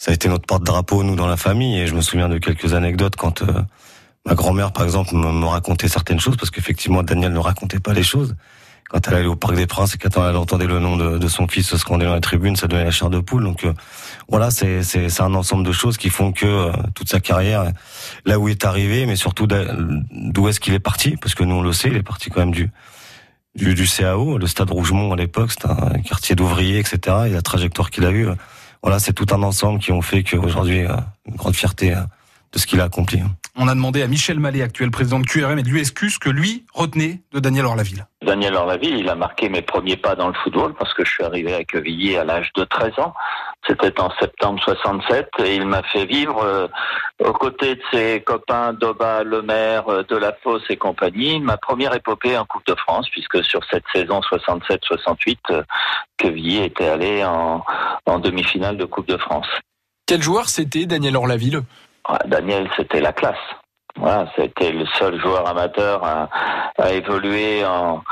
ça 0.00 0.12
a 0.12 0.14
été 0.14 0.30
notre 0.30 0.46
porte-drapeau 0.46 1.04
nous 1.04 1.14
dans 1.14 1.26
la 1.26 1.36
famille. 1.36 1.78
Et 1.78 1.86
je 1.86 1.94
me 1.94 2.00
souviens 2.00 2.30
de 2.30 2.38
quelques 2.38 2.72
anecdotes 2.72 3.16
quand 3.16 3.42
euh, 3.42 3.52
ma 4.24 4.34
grand-mère 4.34 4.72
par 4.72 4.84
exemple 4.84 5.14
me, 5.14 5.44
racontait 5.44 5.88
certaines 5.88 6.18
choses 6.18 6.38
parce 6.38 6.50
qu'effectivement 6.50 7.02
Daniel 7.02 7.34
ne 7.34 7.38
racontait 7.38 7.80
pas 7.80 7.92
les 7.92 8.02
choses. 8.02 8.34
Quand 8.88 9.06
elle 9.06 9.14
allait 9.14 9.26
au 9.26 9.36
Parc 9.36 9.54
des 9.54 9.66
Princes 9.66 9.94
et 9.94 9.98
quand 9.98 10.26
elle 10.26 10.36
entendait 10.36 10.66
le 10.66 10.78
nom 10.78 10.96
de, 10.96 11.28
son 11.28 11.46
fils 11.46 11.68
se 11.68 11.76
scander 11.76 12.06
dans 12.06 12.14
la 12.14 12.20
tribune 12.20 12.56
ça 12.56 12.66
donnait 12.66 12.86
la 12.86 12.90
chair 12.90 13.10
de 13.10 13.20
poule. 13.20 13.44
Donc 13.44 13.64
euh, 13.64 13.74
voilà 14.26 14.50
c'est 14.50 14.82
c'est 14.82 15.10
c'est 15.10 15.22
un 15.22 15.34
ensemble 15.34 15.66
de 15.66 15.72
choses 15.72 15.98
qui 15.98 16.08
font 16.08 16.32
que 16.32 16.46
euh, 16.46 16.72
toute 16.94 17.10
sa 17.10 17.20
carrière 17.20 17.70
là 18.24 18.38
où 18.38 18.48
il 18.48 18.52
est 18.52 18.64
arrivé 18.64 19.04
mais 19.04 19.16
surtout 19.16 19.46
d'où 19.46 20.48
est-ce 20.48 20.60
qu'il 20.60 20.72
est 20.72 20.80
parti 20.80 21.18
parce 21.18 21.34
que 21.34 21.44
nous 21.44 21.56
on 21.56 21.62
le 21.62 21.74
sait 21.74 21.88
il 21.88 21.96
est 21.96 22.02
parti 22.02 22.30
quand 22.30 22.40
même 22.40 22.52
du 22.52 22.70
du, 23.54 23.74
du 23.74 23.86
CAO 23.86 24.38
le 24.38 24.46
Stade 24.46 24.70
Rougemont 24.70 25.12
à 25.12 25.16
l'époque 25.16 25.52
c'était 25.52 25.68
un 25.68 25.98
quartier 25.98 26.36
d'ouvriers 26.36 26.78
etc 26.78 27.18
et 27.26 27.30
la 27.30 27.42
trajectoire 27.42 27.90
qu'il 27.90 28.06
a 28.06 28.12
eue 28.12 28.28
voilà, 28.82 28.98
c'est 28.98 29.12
tout 29.12 29.26
un 29.30 29.42
ensemble 29.42 29.78
qui 29.78 29.92
ont 29.92 30.02
fait 30.02 30.22
qu'aujourd'hui, 30.22 30.86
euh, 30.86 30.96
une 31.26 31.36
grande 31.36 31.54
fierté 31.54 31.94
euh, 31.94 32.00
de 32.52 32.58
ce 32.58 32.66
qu'il 32.66 32.80
a 32.80 32.84
accompli. 32.84 33.22
On 33.56 33.68
a 33.68 33.74
demandé 33.74 34.02
à 34.02 34.06
Michel 34.06 34.40
Mallet, 34.40 34.62
actuel 34.62 34.90
président 34.90 35.20
de 35.20 35.26
QRM 35.26 35.58
et 35.58 35.62
de 35.62 35.68
l'USQ, 35.68 36.10
ce 36.10 36.18
que 36.18 36.30
lui 36.30 36.64
retenait 36.72 37.20
de 37.32 37.40
Daniel 37.40 37.66
Orlaville. 37.66 38.06
Daniel 38.24 38.54
Orlaville, 38.54 38.96
il 38.98 39.08
a 39.08 39.14
marqué 39.14 39.48
mes 39.48 39.62
premiers 39.62 39.96
pas 39.96 40.14
dans 40.14 40.28
le 40.28 40.34
football 40.34 40.74
parce 40.78 40.94
que 40.94 41.04
je 41.04 41.10
suis 41.10 41.24
arrivé 41.24 41.54
à 41.54 41.64
Quevilly 41.64 42.16
à 42.16 42.24
l'âge 42.24 42.50
de 42.56 42.64
13 42.64 42.98
ans. 42.98 43.14
C'était 43.66 44.00
en 44.00 44.10
septembre 44.18 44.60
67 44.62 45.28
et 45.44 45.56
il 45.56 45.66
m'a 45.66 45.82
fait 45.82 46.06
vivre 46.06 46.42
euh, 46.42 46.66
aux 47.22 47.32
côtés 47.32 47.74
de 47.74 47.82
ses 47.92 48.22
copains 48.22 48.72
Doba, 48.72 49.22
Lemaire, 49.22 49.88
euh, 49.88 50.02
Delafosse 50.02 50.62
et 50.70 50.76
compagnie 50.76 51.40
ma 51.40 51.58
première 51.58 51.94
épopée 51.94 52.38
en 52.38 52.46
Coupe 52.46 52.66
de 52.66 52.74
France 52.74 53.08
puisque 53.10 53.44
sur 53.44 53.60
cette 53.70 53.84
saison 53.94 54.20
67-68, 54.20 55.36
euh, 55.50 55.62
Quevilly 56.16 56.62
était 56.64 56.88
allé 56.88 57.24
en, 57.24 57.62
en 58.06 58.18
demi-finale 58.18 58.78
de 58.78 58.86
Coupe 58.86 59.08
de 59.08 59.18
France. 59.18 59.48
Quel 60.06 60.22
joueur 60.22 60.48
c'était 60.48 60.86
Daniel 60.86 61.16
Orlaville? 61.16 61.60
Daniel, 62.24 62.68
c'était 62.76 63.00
la 63.00 63.12
classe. 63.12 63.36
Voilà, 63.96 64.30
c'était 64.36 64.72
le 64.72 64.86
seul 64.98 65.20
joueur 65.20 65.46
amateur 65.46 66.02
à, 66.04 66.28
à 66.78 66.92
évoluer 66.92 67.64
en, 67.64 68.02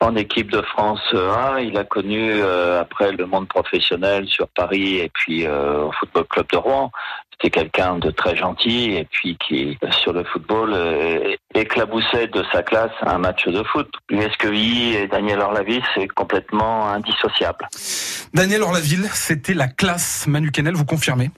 en, 0.00 0.16
équipe 0.16 0.50
de 0.50 0.62
France 0.62 1.00
1. 1.12 1.60
Il 1.60 1.76
a 1.76 1.84
connu 1.84 2.32
euh, 2.32 2.80
après 2.80 3.12
le 3.12 3.26
monde 3.26 3.48
professionnel 3.48 4.26
sur 4.28 4.48
Paris 4.48 4.98
et 4.98 5.10
puis 5.12 5.46
euh, 5.46 5.84
au 5.84 5.92
Football 5.92 6.24
Club 6.28 6.46
de 6.52 6.56
Rouen. 6.56 6.90
C'était 7.32 7.60
quelqu'un 7.60 7.98
de 7.98 8.10
très 8.10 8.34
gentil 8.34 8.94
et 8.94 9.04
puis 9.04 9.36
qui, 9.46 9.78
sur 9.90 10.12
le 10.12 10.24
football, 10.24 10.72
euh, 10.72 11.34
éclaboussait 11.54 12.28
de 12.28 12.42
sa 12.50 12.62
classe 12.62 12.92
un 13.02 13.18
match 13.18 13.46
de 13.46 13.62
foot. 13.62 13.90
L'USQI 14.08 14.94
et 14.94 15.06
Daniel 15.06 15.40
Orlaville, 15.40 15.82
c'est 15.94 16.08
complètement 16.08 16.88
indissociable. 16.88 17.68
Daniel 18.32 18.62
Orlaville, 18.62 19.06
c'était 19.12 19.54
la 19.54 19.68
classe. 19.68 20.26
Manu 20.26 20.50
Kennel, 20.50 20.74
vous 20.74 20.86
confirmez? 20.86 21.30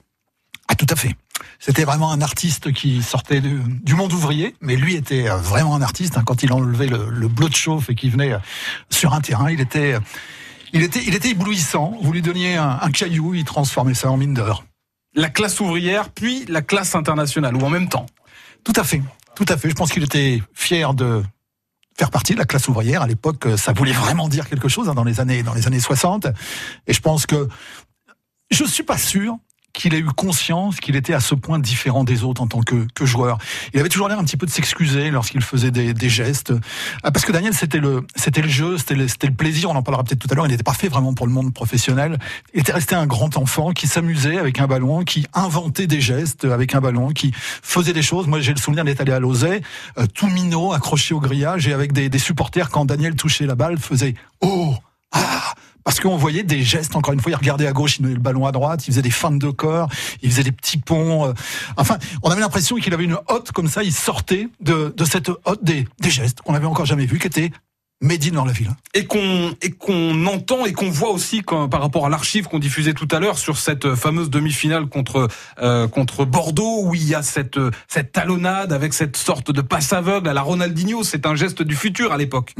Ah, 0.69 0.75
tout 0.75 0.85
à 0.89 0.95
fait. 0.95 1.15
C'était 1.57 1.83
vraiment 1.83 2.11
un 2.11 2.21
artiste 2.21 2.71
qui 2.71 3.01
sortait 3.01 3.41
du, 3.41 3.59
du, 3.83 3.95
monde 3.95 4.13
ouvrier, 4.13 4.55
mais 4.61 4.75
lui 4.75 4.95
était 4.95 5.27
vraiment 5.27 5.75
un 5.75 5.81
artiste. 5.81 6.17
Hein, 6.17 6.23
quand 6.23 6.43
il 6.43 6.53
enlevait 6.53 6.87
le, 6.87 7.09
le 7.09 7.27
bleu 7.27 7.49
de 7.49 7.55
chauffe 7.55 7.89
et 7.89 7.95
qu'il 7.95 8.11
venait 8.11 8.33
sur 8.89 9.13
un 9.13 9.19
terrain, 9.19 9.49
il 9.49 9.59
était, 9.59 9.97
il 10.71 10.83
était, 10.83 11.01
il 11.05 11.15
était 11.15 11.31
éblouissant. 11.31 11.97
Vous 12.01 12.13
lui 12.13 12.21
donniez 12.21 12.55
un, 12.55 12.77
un 12.81 12.91
caillou, 12.91 13.33
il 13.33 13.45
transformait 13.45 13.95
ça 13.95 14.11
en 14.11 14.17
mine 14.17 14.35
d'or. 14.35 14.63
La 15.15 15.29
classe 15.29 15.59
ouvrière, 15.59 16.11
puis 16.11 16.45
la 16.47 16.61
classe 16.61 16.93
internationale, 16.93 17.55
ou 17.55 17.61
en 17.61 17.69
même 17.69 17.89
temps. 17.89 18.05
Tout 18.63 18.73
à 18.75 18.83
fait, 18.83 19.01
tout 19.35 19.45
à 19.49 19.57
fait. 19.57 19.69
Je 19.69 19.75
pense 19.75 19.91
qu'il 19.91 20.03
était 20.03 20.43
fier 20.53 20.93
de 20.93 21.23
faire 21.97 22.11
partie 22.11 22.33
de 22.33 22.37
la 22.39 22.45
classe 22.45 22.67
ouvrière. 22.67 23.01
À 23.01 23.07
l'époque, 23.07 23.47
ça 23.57 23.73
voulait 23.73 23.91
vraiment 23.91 24.29
dire 24.29 24.47
quelque 24.47 24.69
chose 24.69 24.87
hein, 24.87 24.93
dans 24.93 25.03
les 25.03 25.19
années, 25.19 25.41
dans 25.41 25.55
les 25.55 25.65
années 25.65 25.79
60. 25.79 26.27
Et 26.85 26.93
je 26.93 27.01
pense 27.01 27.25
que 27.25 27.49
je 28.51 28.63
suis 28.63 28.83
pas 28.83 28.97
sûr 28.97 29.37
qu'il 29.73 29.93
ait 29.93 29.99
eu 29.99 30.05
conscience 30.05 30.79
qu'il 30.79 30.95
était 30.95 31.13
à 31.13 31.19
ce 31.19 31.35
point 31.35 31.59
différent 31.59 32.03
des 32.03 32.23
autres 32.23 32.41
en 32.41 32.47
tant 32.47 32.61
que, 32.61 32.87
que 32.93 33.05
joueur. 33.05 33.37
Il 33.73 33.79
avait 33.79 33.89
toujours 33.89 34.09
l'air 34.09 34.19
un 34.19 34.23
petit 34.23 34.37
peu 34.37 34.45
de 34.45 34.51
s'excuser 34.51 35.11
lorsqu'il 35.11 35.41
faisait 35.41 35.71
des, 35.71 35.93
des, 35.93 36.09
gestes. 36.09 36.53
Ah, 37.03 37.11
parce 37.11 37.25
que 37.25 37.31
Daniel, 37.31 37.53
c'était 37.53 37.77
le, 37.77 38.05
c'était 38.15 38.41
le 38.41 38.49
jeu, 38.49 38.77
c'était 38.77 38.95
le, 38.95 39.07
c'était 39.07 39.27
le 39.27 39.33
plaisir, 39.33 39.69
on 39.69 39.75
en 39.75 39.83
parlera 39.83 40.03
peut-être 40.03 40.19
tout 40.19 40.27
à 40.31 40.35
l'heure, 40.35 40.45
il 40.47 40.51
n'était 40.51 40.63
pas 40.63 40.73
fait 40.73 40.87
vraiment 40.87 41.13
pour 41.13 41.27
le 41.27 41.33
monde 41.33 41.53
professionnel. 41.53 42.17
Il 42.53 42.61
était 42.61 42.71
resté 42.71 42.95
un 42.95 43.05
grand 43.05 43.37
enfant 43.37 43.71
qui 43.71 43.87
s'amusait 43.87 44.37
avec 44.37 44.59
un 44.59 44.67
ballon, 44.67 45.03
qui 45.03 45.25
inventait 45.33 45.87
des 45.87 46.01
gestes 46.01 46.45
avec 46.45 46.75
un 46.75 46.81
ballon, 46.81 47.09
qui 47.09 47.31
faisait 47.35 47.93
des 47.93 48.01
choses. 48.01 48.27
Moi, 48.27 48.39
j'ai 48.39 48.53
le 48.53 48.59
souvenir 48.59 48.83
d'être 48.83 49.01
allé 49.01 49.11
à 49.11 49.19
Lausanne, 49.19 49.61
euh, 49.97 50.05
tout 50.13 50.27
minot, 50.27 50.73
accroché 50.73 51.13
au 51.13 51.19
grillage 51.19 51.67
et 51.67 51.73
avec 51.73 51.93
des, 51.93 52.09
des 52.09 52.19
supporters, 52.19 52.69
quand 52.69 52.85
Daniel 52.85 53.15
touchait 53.15 53.45
la 53.45 53.55
balle, 53.55 53.77
faisait 53.77 54.15
«Oh!» 54.41 54.75
Ah 55.11 55.48
parce 55.89 56.01
qu'on 56.01 56.17
voyait 56.17 56.43
des 56.43 56.61
gestes, 56.61 56.95
encore 56.95 57.15
une 57.15 57.19
fois, 57.19 57.31
il 57.31 57.35
regardait 57.35 57.65
à 57.65 57.71
gauche, 57.71 57.97
il 57.97 58.03
donnait 58.03 58.13
le 58.13 58.19
ballon 58.19 58.45
à 58.45 58.51
droite, 58.51 58.87
il 58.87 58.91
faisait 58.91 59.01
des 59.01 59.09
feintes 59.09 59.39
de 59.39 59.49
corps, 59.49 59.89
il 60.21 60.29
faisait 60.29 60.43
des 60.43 60.51
petits 60.51 60.77
ponts. 60.77 61.25
Euh. 61.25 61.33
Enfin, 61.77 61.97
on 62.21 62.29
avait 62.29 62.41
l'impression 62.41 62.75
qu'il 62.75 62.93
avait 62.93 63.05
une 63.05 63.17
hotte 63.27 63.51
comme 63.53 63.67
ça, 63.67 63.81
il 63.81 63.91
sortait 63.91 64.49
de, 64.59 64.93
de 64.95 65.03
cette 65.03 65.29
hotte 65.29 65.63
des, 65.63 65.87
des 65.99 66.11
gestes 66.11 66.41
qu'on 66.41 66.53
n'avait 66.53 66.67
encore 66.67 66.85
jamais 66.85 67.07
vu, 67.07 67.17
qui 67.17 67.25
étaient 67.25 67.49
Médine 68.01 68.35
dans 68.35 68.45
la 68.45 68.51
ville. 68.51 68.69
Et 68.93 69.05
qu'on 69.07 69.55
et 69.63 69.71
qu'on 69.71 70.27
entend 70.27 70.67
et 70.67 70.73
qu'on 70.73 70.91
voit 70.91 71.09
aussi 71.09 71.41
quand, 71.41 71.67
par 71.67 71.81
rapport 71.81 72.05
à 72.05 72.09
l'archive 72.09 72.45
qu'on 72.45 72.59
diffusait 72.59 72.93
tout 72.93 73.07
à 73.09 73.19
l'heure 73.19 73.39
sur 73.39 73.57
cette 73.57 73.95
fameuse 73.95 74.29
demi-finale 74.29 74.85
contre 74.85 75.27
euh, 75.59 75.87
contre 75.87 76.23
Bordeaux 76.23 76.83
où 76.85 76.93
il 76.93 77.03
y 77.03 77.15
a 77.15 77.23
cette 77.23 77.59
cette 77.87 78.11
talonnade 78.11 78.71
avec 78.73 78.93
cette 78.93 79.17
sorte 79.17 79.51
de 79.51 79.61
passe 79.61 79.91
aveugle 79.91 80.29
à 80.29 80.33
la 80.33 80.43
Ronaldinho, 80.43 81.03
c'est 81.03 81.25
un 81.25 81.33
geste 81.33 81.63
du 81.63 81.75
futur 81.75 82.13
à 82.13 82.17
l'époque. 82.17 82.53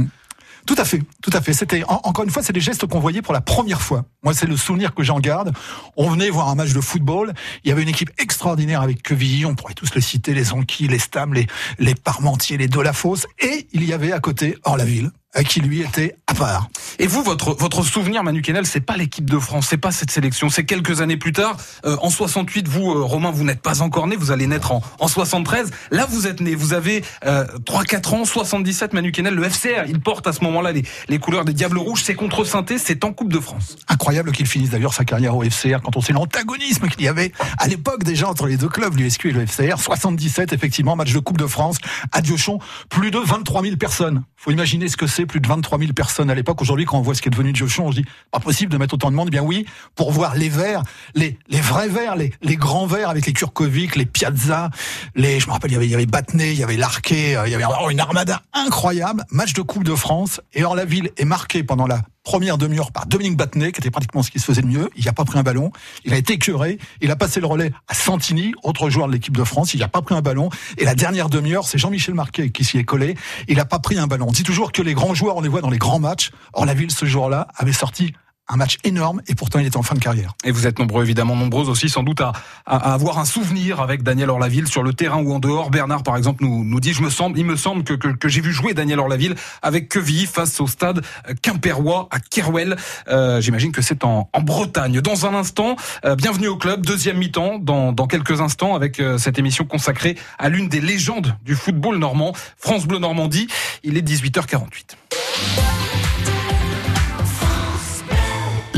Tout 0.69 0.75
à 0.77 0.85
fait, 0.85 1.01
tout 1.23 1.31
à 1.33 1.41
fait. 1.41 1.53
C'était 1.53 1.83
encore 1.88 2.23
une 2.23 2.29
fois, 2.29 2.43
c'est 2.43 2.53
des 2.53 2.59
gestes 2.59 2.85
qu'on 2.85 2.99
voyait 2.99 3.23
pour 3.23 3.33
la 3.33 3.41
première 3.41 3.81
fois. 3.81 4.05
Moi, 4.21 4.35
c'est 4.35 4.45
le 4.45 4.55
souvenir 4.55 4.93
que 4.93 5.01
j'en 5.01 5.19
garde. 5.19 5.51
On 5.97 6.11
venait 6.11 6.29
voir 6.29 6.47
un 6.49 6.53
match 6.53 6.73
de 6.73 6.79
football. 6.79 7.33
Il 7.63 7.69
y 7.69 7.71
avait 7.71 7.81
une 7.81 7.89
équipe 7.89 8.11
extraordinaire 8.19 8.83
avec 8.83 9.01
Quevilly. 9.01 9.47
On 9.47 9.55
pourrait 9.55 9.73
tous 9.73 9.95
le 9.95 9.99
citer 9.99 10.35
les 10.35 10.53
Anquis, 10.53 10.88
les 10.88 10.99
Stam, 10.99 11.33
les 11.33 11.47
les 11.79 11.95
Parmentiers, 11.95 12.57
les 12.57 12.67
Delafos. 12.67 13.25
Et 13.39 13.67
il 13.73 13.83
y 13.83 13.93
avait 13.93 14.11
à 14.11 14.19
côté 14.19 14.57
Hors-la-Ville, 14.63 15.09
qui 15.48 15.62
lui 15.62 15.81
était 15.81 16.15
à 16.27 16.33
part. 16.33 16.69
Et 16.98 17.07
vous, 17.07 17.24
votre 17.24 17.53
votre 17.53 17.83
souvenir, 17.83 18.24
Manu 18.24 18.41
Kennel, 18.41 18.65
c'est 18.65 18.81
pas 18.81 18.98
l'équipe 18.98 19.29
de 19.29 19.38
France, 19.39 19.67
c'est 19.69 19.77
pas 19.77 19.91
cette 19.91 20.12
sélection, 20.12 20.50
c'est 20.50 20.65
quelques 20.65 21.01
années 21.01 21.17
plus 21.17 21.31
tard. 21.31 21.55
Euh, 21.86 21.95
en 22.01 22.09
68, 22.09 22.67
vous, 22.67 22.91
euh, 22.91 23.03
Romain, 23.03 23.31
vous 23.31 23.43
n'êtes 23.43 23.62
pas 23.62 23.81
encore 23.81 24.07
né, 24.07 24.15
vous 24.15 24.31
allez 24.31 24.48
naître 24.48 24.71
en, 24.71 24.81
en 25.00 25.07
73. 25.07 25.71
Là, 25.91 26.05
vous 26.09 26.27
êtes 26.27 26.41
né, 26.41 26.55
vous 26.55 26.74
avez 26.74 27.03
euh, 27.25 27.45
3-4 27.65 28.15
ans, 28.15 28.25
77, 28.25 28.93
Manu 28.93 29.12
Kennel, 29.12 29.36
le 29.36 29.48
FCR, 29.48 29.86
il 29.88 30.00
porte 30.00 30.27
à 30.27 30.33
ce 30.33 30.43
moment-là 30.43 30.71
les, 30.71 30.83
les 31.07 31.19
couleurs 31.19 31.45
des 31.45 31.53
Diables 31.53 31.77
Rouges, 31.77 32.03
c'est 32.03 32.15
contre 32.15 32.43
saint 32.43 32.65
c'est 32.77 33.03
en 33.03 33.13
Coupe 33.13 33.31
de 33.31 33.39
France. 33.39 33.77
Incroyable 33.88 34.31
qu'il 34.31 34.45
finisse 34.48 34.71
d'ailleurs 34.71 34.93
sa 34.93 35.05
carrière 35.05 35.36
au 35.36 35.43
FCR 35.43 35.79
quand 35.83 35.95
on 35.95 36.01
sait 36.01 36.13
l'antagonisme 36.13 36.88
qu'il 36.88 37.03
y 37.03 37.07
avait 37.07 37.31
à 37.57 37.67
l'époque 37.67 38.03
déjà 38.03 38.27
entre 38.27 38.48
les 38.48 38.57
deux 38.57 38.67
clubs, 38.67 38.95
l'USQ 38.95 39.29
et 39.29 39.31
le 39.31 39.45
FCR. 39.45 39.79
77, 39.79 40.53
effectivement, 40.53 40.95
match 40.95 41.13
de 41.13 41.19
Coupe 41.19 41.38
de 41.38 41.48
France 41.48 41.77
à 42.12 42.21
Diochon, 42.21 42.59
plus 42.89 43.12
de 43.12 43.19
23 43.19 43.62
000 43.62 43.77
personnes. 43.77 44.24
Faut 44.36 44.51
imaginer 44.51 44.88
ce 44.88 44.98
que 44.98 45.07
c'est, 45.07 45.18
plus 45.25 45.39
de 45.39 45.47
23 45.47 45.79
000 45.79 45.93
personnes 45.93 46.29
à 46.29 46.35
l'époque. 46.35 46.61
Aujourd'hui, 46.61 46.85
quand 46.85 46.97
on 46.97 47.01
voit 47.01 47.15
ce 47.15 47.21
qui 47.21 47.29
est 47.29 47.31
devenu 47.31 47.53
Diochon, 47.53 47.88
on 47.88 47.91
se 47.91 47.97
dit, 47.97 48.05
pas 48.31 48.39
possible 48.39 48.71
de 48.71 48.77
mettre 48.77 48.93
autant 48.93 49.11
de 49.11 49.15
monde. 49.15 49.27
Eh 49.29 49.31
bien 49.31 49.43
oui, 49.43 49.65
pour 49.95 50.11
voir 50.11 50.35
les 50.35 50.49
verts, 50.49 50.83
les, 51.15 51.38
vrais 51.51 51.88
verts, 51.88 52.15
les, 52.15 52.55
grands 52.55 52.88
verts 52.88 53.09
avec 53.09 53.25
les 53.25 53.33
Kurkovic, 53.33 53.95
les 53.95 54.05
Piazza, 54.05 54.69
les, 55.15 55.39
je 55.39 55.47
me 55.47 55.51
rappelle, 55.51 55.71
il 55.71 55.73
y 55.73 55.77
avait, 55.77 55.85
il 55.85 55.91
y 55.91 55.95
avait 55.95 56.05
Battenet, 56.05 56.53
il 56.53 56.59
y 56.59 56.63
avait 56.63 56.77
Larquet, 56.77 57.35
euh, 57.35 57.47
il 57.47 57.51
y 57.51 57.55
avait 57.55 57.65
une 57.91 57.99
armada 57.99 58.41
incroyable. 58.53 59.23
Match 59.31 59.53
de 59.53 59.61
Coupe 59.61 59.83
de 59.83 59.95
France. 59.95 60.41
Et 60.53 60.63
or, 60.63 60.75
la 60.75 60.85
ville 60.85 61.11
est 61.17 61.25
marquée 61.25 61.63
pendant 61.63 61.88
la 61.88 62.01
première 62.29 62.59
demi-heure 62.59 62.91
par 62.91 63.07
Dominique 63.07 63.38
Battenet, 63.38 63.71
qui 63.71 63.81
était 63.81 63.89
pratiquement 63.89 64.21
ce 64.21 64.29
qui 64.29 64.38
se 64.38 64.45
faisait 64.45 64.62
de 64.62 64.67
mieux. 64.67 64.91
Il 64.95 65.03
n'a 65.03 65.13
pas 65.13 65.25
pris 65.25 65.39
un 65.39 65.41
ballon. 65.41 65.71
Il 66.05 66.13
a 66.13 66.17
été 66.17 66.33
écœuré. 66.33 66.77
Il 67.01 67.09
a 67.09 67.15
passé 67.15 67.39
le 67.39 67.48
relais 67.48 67.71
à 67.88 67.95
Santini, 67.95 68.53
autre 68.62 68.91
joueur 68.91 69.07
de 69.07 69.13
l'équipe 69.13 69.36
de 69.36 69.43
France. 69.43 69.74
Il 69.74 69.79
n'a 69.79 69.88
pas 69.88 70.03
pris 70.03 70.13
un 70.13 70.21
ballon. 70.21 70.51
Et 70.77 70.86
la 70.86 70.93
dernière 70.93 71.27
demi-heure, 71.27 71.65
c'est 71.67 71.79
Jean-Michel 71.79 72.13
Marquet 72.13 72.51
qui 72.51 72.63
s'y 72.63 72.77
est 72.77 72.83
collé. 72.83 73.15
Il 73.48 73.57
n'a 73.57 73.65
pas 73.65 73.79
pris 73.79 73.98
un 73.98 74.05
ballon. 74.05 74.27
On 74.29 74.31
dit 74.31 74.43
toujours 74.43 74.71
que 74.71 74.83
les 74.83 74.93
grands 74.93 75.15
joueurs, 75.15 75.38
on 75.38 75.41
les 75.41 75.50
voit 75.50 75.62
dans 75.62 75.71
les 75.71 75.79
grands 75.79 75.98
matchs. 75.98 76.29
Or, 76.53 76.67
la 76.67 76.75
ville, 76.75 76.91
ce 76.91 77.07
jour-là, 77.07 77.48
avait 77.57 77.74
sorti 77.74 78.13
un 78.50 78.58
match 78.58 78.77
énorme 78.84 79.22
et 79.27 79.36
pourtant 79.36 79.60
il 79.60 79.68
était 79.68 79.77
en 79.77 79.84
fin 79.84 79.96
de 79.96 80.00
carrière. 80.00 80.34
Et 80.44 80.51
vous 80.51 80.68
êtes 80.68 80.79
nombreux, 80.79 81.03
évidemment 81.03 81.36
nombreuses 81.36 81.70
aussi 81.70 81.88
sans 81.88 82.03
doute 82.03 82.20
à, 82.22 82.34
à, 82.65 82.94
avoir 82.94 83.20
un 83.20 83.25
souvenir 83.25 83.79
avec 83.79 84.03
Daniel 84.03 84.29
Orlaville 84.29 84.68
sur 84.68 84.84
le 84.84 84.94
terrain 84.94 85.22
ou 85.22 85.32
en 85.34 85.39
dehors. 85.39 85.70
Bernard 85.70 86.03
par 86.03 86.18
exemple 86.18 86.44
nous, 86.44 86.65
nous 86.65 86.79
dit, 86.79 86.94
je 86.94 87.03
me 87.03 87.10
semble, 87.10 87.38
il 87.38 87.46
me 87.46 87.56
semble 87.56 87.84
que, 87.84 87.94
que, 87.94 88.08
que 88.08 88.27
j'ai 88.27 88.41
vu 88.41 88.51
jouer 88.51 88.74
Daniel 88.74 89.00
Orlaville 89.00 89.36
avec 89.62 89.89
Quevilly 89.89 90.25
face 90.25 90.60
au 90.60 90.68
stade 90.68 91.01
Quimpérois 91.41 92.08
à 92.12 92.20
Kerouel. 92.20 92.75
Euh, 93.08 93.39
J'imagine 93.39 93.72
que 93.72 93.82
c'est 93.82 94.03
en, 94.03 94.29
en, 94.34 94.41
Bretagne. 94.41 95.00
Dans 95.01 95.25
un 95.25 95.36
instant, 95.36 95.75
euh, 96.06 96.15
bienvenue 96.15 96.48
au 96.48 96.58
club, 96.58 96.86
deuxième 96.86 97.18
mi-temps, 97.18 97.60
dans, 97.60 97.91
dans 97.91 98.08
quelques 98.08 98.41
instants 98.41 98.75
avec 98.75 99.00
euh, 99.00 99.18
cette 99.18 99.38
émission 99.38 99.65
consacrée 99.65 100.18
à 100.39 100.50
l'une 100.50 100.70
des 100.70 100.82
légendes 100.82 101.36
du 101.46 101.56
football 101.56 101.98
normand, 101.98 102.34
France 102.58 102.88
Bleu 102.88 102.98
Normandie. 102.98 103.48
Il 103.84 103.98
est 103.98 104.08
18h48. 104.08 105.68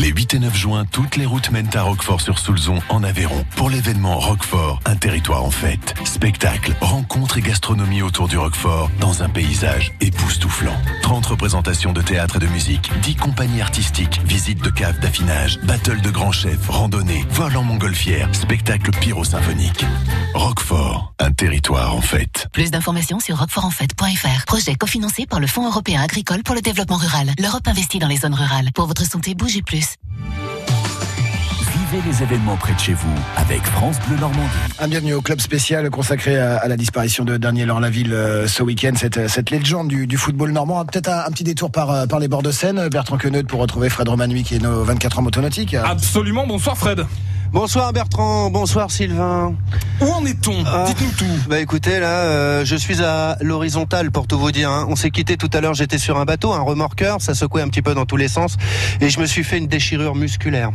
Les 0.01 0.07
8 0.07 0.33
et 0.33 0.39
9 0.39 0.57
juin, 0.57 0.85
toutes 0.91 1.15
les 1.15 1.27
routes 1.27 1.51
mènent 1.51 1.69
à 1.75 1.83
Roquefort-sur-Soulzon 1.83 2.79
en 2.89 3.03
Aveyron 3.03 3.45
pour 3.55 3.69
l'événement 3.69 4.17
Roquefort, 4.17 4.79
un 4.85 4.95
territoire 4.95 5.43
en 5.43 5.51
fête. 5.51 5.93
Spectacle, 6.05 6.73
rencontres 6.81 7.37
et 7.37 7.41
gastronomie 7.41 8.01
autour 8.01 8.27
du 8.27 8.35
Roquefort 8.35 8.89
dans 8.99 9.21
un 9.21 9.29
paysage 9.29 9.91
époustouflant. 10.01 10.75
30 11.03 11.27
représentations 11.27 11.93
de 11.93 12.01
théâtre 12.01 12.37
et 12.37 12.39
de 12.39 12.47
musique, 12.47 12.89
10 13.03 13.15
compagnies 13.15 13.61
artistiques, 13.61 14.19
visites 14.25 14.63
de 14.63 14.71
caves 14.71 14.99
d'affinage, 14.99 15.59
battle 15.65 16.01
de 16.01 16.09
grands 16.09 16.31
chefs, 16.31 16.67
randonnées, 16.67 17.23
vol 17.29 17.55
en 17.55 17.61
montgolfière, 17.63 18.27
spectacle 18.33 18.89
pyro-symphonique. 18.89 19.85
Roquefort, 20.33 21.13
un 21.19 21.31
territoire 21.31 21.95
en 21.95 22.01
fête. 22.01 22.47
Plus 22.53 22.71
d'informations 22.71 23.19
sur 23.19 23.37
roquefortenfête.fr. 23.37 24.45
Projet 24.47 24.73
cofinancé 24.73 25.27
par 25.27 25.39
le 25.39 25.45
Fonds 25.45 25.67
européen 25.67 26.01
agricole 26.01 26.41
pour 26.41 26.55
le 26.55 26.61
développement 26.61 26.97
rural. 26.97 27.29
L'Europe 27.37 27.67
investit 27.67 27.99
dans 27.99 28.07
les 28.07 28.17
zones 28.17 28.33
rurales. 28.33 28.71
Pour 28.73 28.87
votre 28.87 29.05
santé, 29.05 29.35
bougez 29.35 29.61
plus. 29.61 29.90
Vivez 31.91 32.03
les 32.09 32.23
événements 32.23 32.55
près 32.55 32.73
de 32.73 32.79
chez 32.79 32.93
vous 32.93 33.13
avec 33.35 33.61
France 33.63 33.97
Bleu 34.07 34.15
Normandie. 34.17 34.47
Un 34.79 34.87
bienvenue 34.87 35.13
au 35.13 35.21
club 35.21 35.41
spécial 35.41 35.89
consacré 35.89 36.39
à, 36.39 36.55
à 36.55 36.67
la 36.69 36.77
disparition 36.77 37.25
de 37.25 37.35
Daniel 37.35 37.69
Orlaville 37.69 38.13
euh, 38.13 38.47
ce 38.47 38.63
week-end, 38.63 38.93
cette, 38.95 39.27
cette 39.27 39.49
légende 39.49 39.89
du, 39.89 40.07
du 40.07 40.15
football 40.15 40.51
normand. 40.51 40.85
Peut-être 40.85 41.09
un, 41.09 41.25
un, 41.25 41.31
petit 41.31 41.43
détour 41.43 41.69
par, 41.69 41.91
euh, 41.91 42.05
par 42.05 42.19
les 42.19 42.29
bords 42.29 42.43
de 42.43 42.51
Seine, 42.51 42.87
Bertrand 42.87 43.17
Queneut 43.17 43.43
pour 43.43 43.59
retrouver 43.59 43.89
Fred 43.89 44.07
Romanui 44.07 44.43
qui 44.43 44.55
est 44.55 44.59
nos 44.59 44.85
24 44.85 45.19
ans 45.19 45.21
motonautiques. 45.23 45.73
Absolument, 45.73 46.47
bonsoir 46.47 46.77
Fred. 46.77 47.05
Bonsoir 47.51 47.91
Bertrand, 47.91 48.49
bonsoir 48.49 48.89
Sylvain. 48.91 49.53
Où 49.99 50.05
en 50.05 50.25
est-on? 50.25 50.63
Ah, 50.65 50.85
Dites-nous 50.87 51.11
tout. 51.17 51.49
Bah 51.49 51.59
écoutez, 51.59 51.99
là, 51.99 52.07
euh, 52.07 52.63
je 52.65 52.75
suis 52.77 53.03
à 53.03 53.37
l'horizontale 53.41 54.09
pour 54.09 54.25
tout 54.25 54.39
vous 54.39 54.51
dire. 54.53 54.71
Hein. 54.71 54.85
On 54.89 54.95
s'est 54.95 55.11
quitté 55.11 55.35
tout 55.35 55.49
à 55.53 55.59
l'heure, 55.59 55.73
j'étais 55.73 55.97
sur 55.97 56.17
un 56.17 56.23
bateau, 56.23 56.53
un 56.53 56.61
remorqueur, 56.61 57.21
ça 57.21 57.33
secouait 57.35 57.61
un 57.61 57.67
petit 57.67 57.81
peu 57.81 57.93
dans 57.93 58.05
tous 58.05 58.15
les 58.15 58.29
sens, 58.29 58.55
et 59.01 59.09
je 59.09 59.19
me 59.19 59.25
suis 59.25 59.43
fait 59.43 59.57
une 59.57 59.67
déchirure 59.67 60.15
musculaire. 60.15 60.71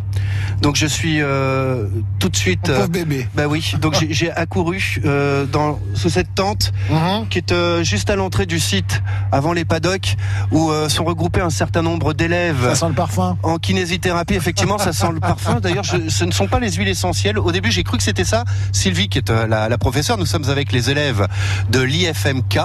Donc 0.61 0.77
je 0.77 0.87
suis 0.87 1.23
euh, 1.23 1.87
tout 2.19 2.29
de 2.29 2.37
suite. 2.37 2.69
Euh, 2.69 2.87
bébé. 2.87 3.27
Bah 3.35 3.47
oui. 3.49 3.73
Donc 3.81 3.97
j'ai 4.11 4.31
accouru 4.31 5.01
euh, 5.07 5.47
dans 5.47 5.79
sous 5.95 6.11
cette 6.11 6.35
tente 6.35 6.73
Mhm. 6.91 7.29
qui 7.31 7.39
est 7.39 7.53
euh, 7.53 7.83
juste 7.85 8.11
à 8.11 8.17
l'entrée 8.17 8.45
du 8.47 8.61
site, 8.61 9.03
avant 9.33 9.55
les 9.55 9.65
paddocks, 9.65 10.17
où 10.53 10.71
euh, 10.71 10.91
sont 10.91 11.05
regroupés 11.05 11.41
un 11.41 11.51
certain 11.51 11.81
nombre 11.83 12.13
d'élèves. 12.13 12.63
Ça 12.69 12.75
sent 12.75 12.89
le 12.91 12.95
parfum. 12.95 13.39
En 13.43 13.57
kinésithérapie, 13.57 14.35
effectivement, 14.35 14.77
ça 14.79 14.93
sent 14.93 15.09
le 15.15 15.21
parfum. 15.21 15.59
D'ailleurs, 15.61 15.85
ce 15.87 16.25
ne 16.25 16.31
sont 16.33 16.47
pas 16.47 16.61
les 16.61 16.66
huiles 16.71 16.89
essentielles. 16.89 17.39
Au 17.39 17.53
début, 17.53 17.71
j'ai 17.71 17.83
cru 17.83 17.97
que 17.97 18.03
c'était 18.03 18.25
ça. 18.25 18.45
Sylvie, 18.73 19.09
qui 19.09 19.19
est 19.19 19.31
euh, 19.31 19.47
la, 19.47 19.69
la 19.69 19.79
professeure, 19.79 20.19
nous 20.19 20.27
sommes 20.27 20.49
avec 20.49 20.73
les 20.73 20.91
élèves 20.91 21.27
de 21.71 21.81
l'IFMK, 21.81 22.59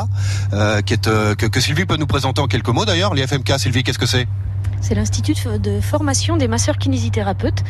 euh, 0.53 0.81
qui 0.81 0.93
est 0.93 1.07
euh, 1.07 1.35
que, 1.35 1.45
que 1.45 1.59
Sylvie 1.59 1.85
peut 1.85 1.97
nous 1.97 2.07
présenter 2.07 2.41
en 2.41 2.47
quelques 2.47 2.69
mots. 2.69 2.85
D'ailleurs, 2.85 3.13
l'IFMK, 3.13 3.53
Sylvie, 3.57 3.83
qu'est-ce 3.83 3.99
que 3.99 4.05
c'est? 4.05 4.27
C'est 4.81 4.95
l'Institut 4.95 5.35
de 5.59 5.79
formation 5.79 6.37
des 6.37 6.47
masseurs 6.47 6.77
kinésithérapeutes 6.77 7.63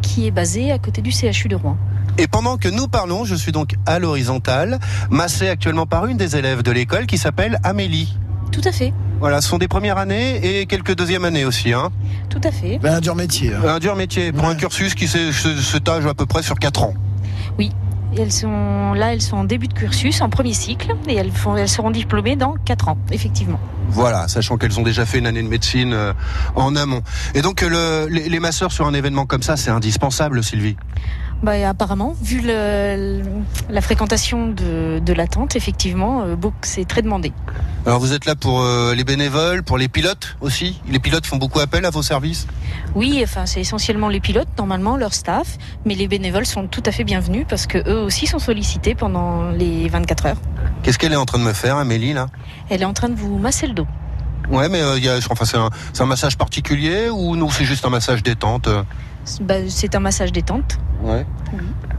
qui 0.00 0.26
est 0.26 0.30
basé 0.30 0.72
à 0.72 0.78
côté 0.78 1.02
du 1.02 1.10
CHU 1.10 1.48
de 1.48 1.56
Rouen. 1.56 1.76
Et 2.16 2.26
pendant 2.28 2.56
que 2.58 2.68
nous 2.68 2.86
parlons, 2.86 3.24
je 3.24 3.34
suis 3.34 3.52
donc 3.52 3.74
à 3.86 3.98
l'horizontale, 3.98 4.78
massé 5.10 5.48
actuellement 5.48 5.86
par 5.86 6.06
une 6.06 6.16
des 6.16 6.36
élèves 6.36 6.62
de 6.62 6.70
l'école 6.70 7.06
qui 7.06 7.18
s'appelle 7.18 7.58
Amélie. 7.64 8.16
Tout 8.52 8.60
à 8.64 8.72
fait, 8.72 8.92
Voilà, 9.20 9.40
ce 9.40 9.48
sont 9.48 9.58
des 9.58 9.68
premières 9.68 9.96
années 9.98 10.60
et 10.60 10.66
quelques 10.66 10.94
deuxièmes 10.94 11.24
années 11.24 11.44
aussi. 11.44 11.72
Hein. 11.72 11.90
tout 12.28 12.40
à 12.44 12.50
fait. 12.50 12.78
Ben, 12.82 12.94
un 12.96 13.00
dur 13.00 13.14
métier. 13.14 13.52
hein. 13.54 13.62
Un 13.76 13.78
dur 13.78 13.96
métier 13.96 14.32
pour 14.32 14.46
un 14.46 14.54
cursus 14.54 14.94
qui 14.94 15.08
s'é- 15.08 15.32
se- 15.32 15.56
s'étage 15.56 16.04
à 16.06 16.14
peu 16.14 16.26
près 16.26 16.42
sur 16.42 16.58
4 16.58 16.82
ans. 16.82 16.94
Oui. 17.58 17.70
Et 18.16 18.20
elles 18.20 18.32
sont 18.32 18.92
là, 18.92 19.12
elles 19.12 19.22
sont 19.22 19.36
en 19.38 19.44
début 19.44 19.66
de 19.66 19.72
cursus, 19.74 20.20
en 20.20 20.28
premier 20.30 20.52
cycle, 20.52 20.94
et 21.08 21.14
elles, 21.16 21.32
font, 21.32 21.56
elles 21.56 21.68
seront 21.68 21.90
diplômées 21.90 22.36
dans 22.36 22.54
4 22.64 22.88
ans, 22.88 22.98
effectivement. 23.10 23.58
Voilà, 23.88 24.28
sachant 24.28 24.56
qu'elles 24.56 24.78
ont 24.78 24.82
déjà 24.84 25.04
fait 25.04 25.18
une 25.18 25.26
année 25.26 25.42
de 25.42 25.48
médecine 25.48 25.92
euh, 25.92 26.12
en 26.54 26.76
amont. 26.76 27.02
Et 27.34 27.42
donc 27.42 27.62
euh, 27.62 28.06
le, 28.08 28.14
les, 28.14 28.28
les 28.28 28.40
masseurs 28.40 28.70
sur 28.72 28.86
un 28.86 28.94
événement 28.94 29.26
comme 29.26 29.42
ça, 29.42 29.56
c'est 29.56 29.70
indispensable, 29.70 30.44
Sylvie? 30.44 30.76
Bah, 31.44 31.52
apparemment, 31.68 32.14
vu 32.22 32.40
le- 32.42 33.20
la 33.68 33.82
fréquentation 33.82 34.46
de, 34.48 34.98
de 34.98 35.12
l'attente, 35.12 35.56
effectivement, 35.56 36.22
euh, 36.22 36.36
c'est 36.62 36.88
très 36.88 37.02
demandé. 37.02 37.34
Alors 37.84 38.00
vous 38.00 38.14
êtes 38.14 38.24
là 38.24 38.34
pour 38.34 38.62
euh, 38.62 38.94
les 38.94 39.04
bénévoles, 39.04 39.62
pour 39.62 39.76
les 39.76 39.88
pilotes 39.88 40.38
aussi? 40.40 40.80
Les 40.88 40.98
pilotes 40.98 41.26
font 41.26 41.36
beaucoup 41.36 41.60
appel 41.60 41.84
à 41.84 41.90
vos 41.90 42.00
services? 42.00 42.46
Oui, 42.94 43.20
enfin, 43.22 43.44
c'est 43.44 43.60
essentiellement 43.60 44.08
les 44.08 44.20
pilotes, 44.20 44.48
normalement, 44.56 44.96
leur 44.96 45.12
staff, 45.12 45.58
mais 45.84 45.94
les 45.94 46.08
bénévoles 46.08 46.46
sont 46.46 46.66
tout 46.66 46.82
à 46.86 46.92
fait 46.92 47.04
bienvenus 47.04 47.44
parce 47.46 47.66
que 47.66 47.76
eux 47.90 47.98
aussi 48.02 48.26
sont 48.26 48.38
sollicités 48.38 48.94
pendant 48.94 49.50
les 49.50 49.86
24 49.90 50.24
heures. 50.26 50.40
Qu'est-ce 50.82 50.98
qu'elle 50.98 51.12
est 51.12 51.16
en 51.16 51.26
train 51.26 51.38
de 51.38 51.44
me 51.44 51.52
faire, 51.52 51.76
Amélie, 51.76 52.14
là? 52.14 52.28
Elle 52.70 52.80
est 52.80 52.86
en 52.86 52.94
train 52.94 53.10
de 53.10 53.16
vous 53.16 53.36
masser 53.36 53.66
le 53.66 53.74
dos. 53.74 53.86
Ouais, 54.48 54.70
mais 54.70 54.80
euh, 54.80 54.96
il 54.96 55.04
y 55.04 55.10
a, 55.10 55.18
enfin, 55.30 55.44
c'est 55.44 55.58
un, 55.58 55.68
un 56.00 56.06
massage 56.06 56.38
particulier 56.38 57.10
ou 57.10 57.36
non, 57.36 57.50
c'est 57.50 57.64
juste 57.66 57.84
un 57.84 57.90
massage 57.90 58.22
détente 58.22 58.66
Bah, 59.40 59.54
c'est 59.68 59.94
un 59.94 60.00
massage 60.00 60.32
détente. 60.32 60.78
Ouais. 61.02 61.26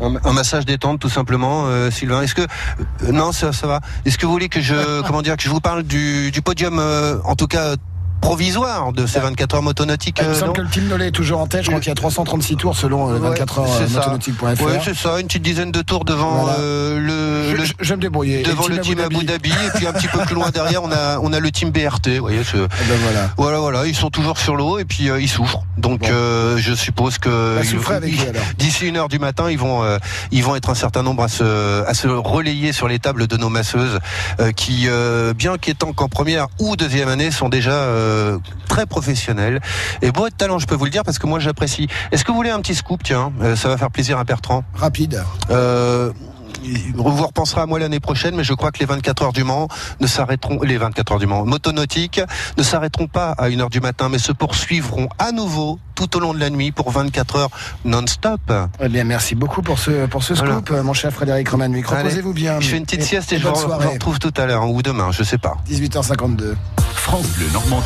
Un, 0.02 0.16
un 0.24 0.34
massage 0.34 0.66
détente, 0.66 1.00
tout 1.00 1.10
simplement, 1.10 1.66
euh, 1.68 1.92
Sylvain. 1.92 2.22
Est-ce 2.22 2.36
que 2.36 2.42
euh, 2.42 3.12
non, 3.12 3.32
ça, 3.32 3.54
ça 3.54 3.68
va. 3.68 3.82
Est-ce 4.06 4.18
que 4.18 4.26
vous 4.26 4.32
voulez 4.32 4.50
que 4.50 4.62
je, 4.62 5.02
comment 5.08 5.22
dire, 5.22 5.38
que 5.38 5.44
je 5.44 5.50
vous 5.50 5.62
parle 5.62 5.84
du, 5.84 6.32
du 6.32 6.42
podium, 6.42 6.80
euh, 6.80 7.18
en 7.24 7.36
tout 7.36 7.48
cas 7.48 7.76
provisoire 8.22 8.92
de 8.94 9.06
ces 9.06 9.20
24 9.20 9.56
heures 9.56 9.62
motonautiques 9.62 10.18
Il 10.22 10.28
me 10.28 10.32
euh, 10.34 10.40
semble 10.40 10.54
que 10.54 10.62
le 10.62 10.70
team 10.70 10.88
Nollet 10.88 11.08
est 11.08 11.12
toujours 11.12 11.40
en 11.40 11.48
tête. 11.48 11.64
Je 11.64 11.68
crois 11.70 11.80
qu'il 11.80 11.90
y 11.90 11.92
a 11.92 11.96
336 11.96 12.56
tours 12.56 12.76
selon 12.76 13.12
euh, 13.14 13.20
24 13.20 13.60
heures 13.60 13.68
c'est 13.78 13.88
ça. 13.88 14.00
motonautique.fr. 14.00 14.64
Ouais, 14.64 14.80
c'est 14.84 14.96
ça, 14.96 15.20
une 15.20 15.28
petite 15.28 15.44
dizaine 15.44 15.72
de 15.72 15.82
tours 15.82 16.06
devant 16.06 16.32
Voilà. 16.44 16.60
euh, 16.60 17.00
le, 17.00 17.64
Je- 17.66 17.90
vais 17.90 17.96
me 17.96 18.02
débrouiller. 18.02 18.42
Devant 18.44 18.68
le 18.68 18.76
le 18.76 18.82
team 18.82 19.00
Abu 19.00 19.18
Abu 19.18 19.26
Dhabi. 19.26 19.50
Et 19.52 19.70
puis 19.76 19.88
un 19.88 19.94
petit 19.94 20.08
peu 20.08 20.20
plus 20.20 20.36
loin 20.36 20.50
derrière 20.50 20.84
on 20.84 20.92
a 20.92 21.20
on 21.22 21.32
a 21.34 21.40
le 21.40 21.52
team 21.52 21.70
BRT. 21.72 22.10
Vous 22.18 22.22
voyez, 22.22 22.44
ce- 22.44 22.58
Eh 22.58 22.60
ben 22.90 22.98
voilà. 23.04 23.30
voilà 23.38 23.60
voilà, 23.60 23.86
ils 23.86 23.96
sont 23.96 24.10
toujours 24.10 24.38
sur 24.38 24.56
l'eau 24.56 24.80
et 24.80 24.86
puis 24.86 25.10
euh, 25.10 25.22
ils 25.22 25.30
souffrent. 25.30 25.62
Donc 25.78 26.02
Bon. 26.02 26.08
euh, 26.12 26.58
je 26.58 26.74
suppose 26.74 27.18
que 27.18 27.58
Bah, 27.88 28.00
d'ici 28.58 28.88
une 28.88 28.98
heure 28.98 29.08
du 29.10 29.20
matin, 29.20 29.50
ils 29.52 29.58
vont 29.58 29.84
euh, 29.84 29.98
ils 30.32 30.44
vont 30.44 30.56
être 30.56 30.70
un 30.70 30.76
certain 30.76 31.04
nombre 31.04 31.24
à 31.24 31.28
se 31.28 31.84
à 31.86 31.94
se 31.94 32.08
relayer 32.08 32.74
sur 32.74 32.88
les 32.88 33.00
tables 33.00 33.28
de 33.28 33.38
nos 33.38 33.50
masseuses 33.50 34.00
euh, 34.40 34.52
qui 34.52 34.86
euh, 34.88 35.34
bien 35.34 35.58
qu'étant 35.58 35.94
qu'en 35.94 36.08
première 36.10 36.48
ou 36.60 36.76
deuxième 36.76 37.10
année 37.10 37.30
sont 37.32 37.50
déjà 37.50 37.72
euh, 38.06 38.38
très 38.68 38.86
professionnelles 38.86 39.60
et 40.02 40.12
beau 40.12 40.30
de 40.30 40.34
talent, 40.34 40.60
je 40.60 40.68
peux 40.68 40.76
vous 40.76 40.86
le 40.86 40.92
dire 40.92 41.04
parce 41.04 41.20
que 41.20 41.28
moi 41.28 41.40
j'apprécie. 41.40 41.88
Est-ce 42.12 42.24
que 42.24 42.32
vous 42.32 42.38
voulez 42.38 42.50
un 42.52 42.62
petit 42.62 42.76
scoop 42.76 43.02
tiens, 43.04 43.32
Euh, 43.42 43.56
ça 43.56 43.68
va 43.70 43.78
faire 43.78 43.92
plaisir 43.92 44.18
à 44.20 44.24
Bertrand. 44.24 44.64
Rapide. 44.76 45.24
Euh, 45.50 46.12
vous 46.96 47.04
repenserez 47.26 47.62
à 47.62 47.66
moi 47.66 47.80
l'année 47.80 48.00
prochaine, 48.00 48.36
mais 48.36 48.44
je 48.44 48.54
crois 48.54 48.72
que 48.72 48.80
les 48.80 48.86
24 48.86 49.24
heures 49.24 49.34
du 49.34 49.44
Mans 49.44 49.68
ne 50.00 50.08
s'arrêteront, 50.08 50.62
les 50.64 50.78
24 50.78 51.14
heures 51.14 51.20
du 51.20 51.28
Mans 51.28 51.46
motonautiques 51.46 52.22
ne 52.58 52.64
s'arrêteront 52.64 53.08
pas 53.08 53.32
à 53.32 53.46
1 53.46 53.60
heure 53.60 53.70
du 53.70 53.80
matin, 53.82 54.10
mais 54.10 54.20
se 54.20 54.32
poursuivront 54.32 55.08
à 55.20 55.32
nouveau 55.32 55.80
tout 55.96 56.16
au 56.18 56.20
long 56.20 56.34
de 56.34 56.40
la 56.40 56.50
nuit 56.50 56.72
pour 56.72 56.92
24 56.92 57.36
heures 57.38 57.50
non-stop. 57.86 58.42
Eh 58.82 58.90
bien, 58.90 59.04
merci 59.04 59.36
beaucoup 59.36 59.62
pour 59.62 59.80
ce, 59.80 60.06
pour 60.08 60.24
ce 60.24 60.36
scoop, 60.36 60.70
mon 60.72 60.94
cher 60.94 61.12
Frédéric 61.12 61.50
Romanuic. 61.50 61.88
Reposez-vous 61.88 62.34
bien. 62.34 62.60
Je 62.60 62.68
fais 62.68 62.78
une 62.78 62.86
petite 62.86 63.04
sieste 63.04 63.32
et, 63.34 63.38
je 63.38 63.44
bonne 63.44 63.54
vous, 63.54 63.60
je 63.60 63.66
vous 63.66 63.72
soirée. 63.72 63.94
retrouve 63.94 64.20
tout 64.20 64.34
à 64.38 64.46
l'heure 64.46 64.64
hein, 64.64 64.68
ou 64.68 64.82
demain, 64.82 65.12
je 65.12 65.24
sais 65.24 65.38
pas. 65.38 65.56
18h52. 65.70 66.56
France 66.94 67.28
Bleu 67.38 67.48
Normandie, 67.54 67.86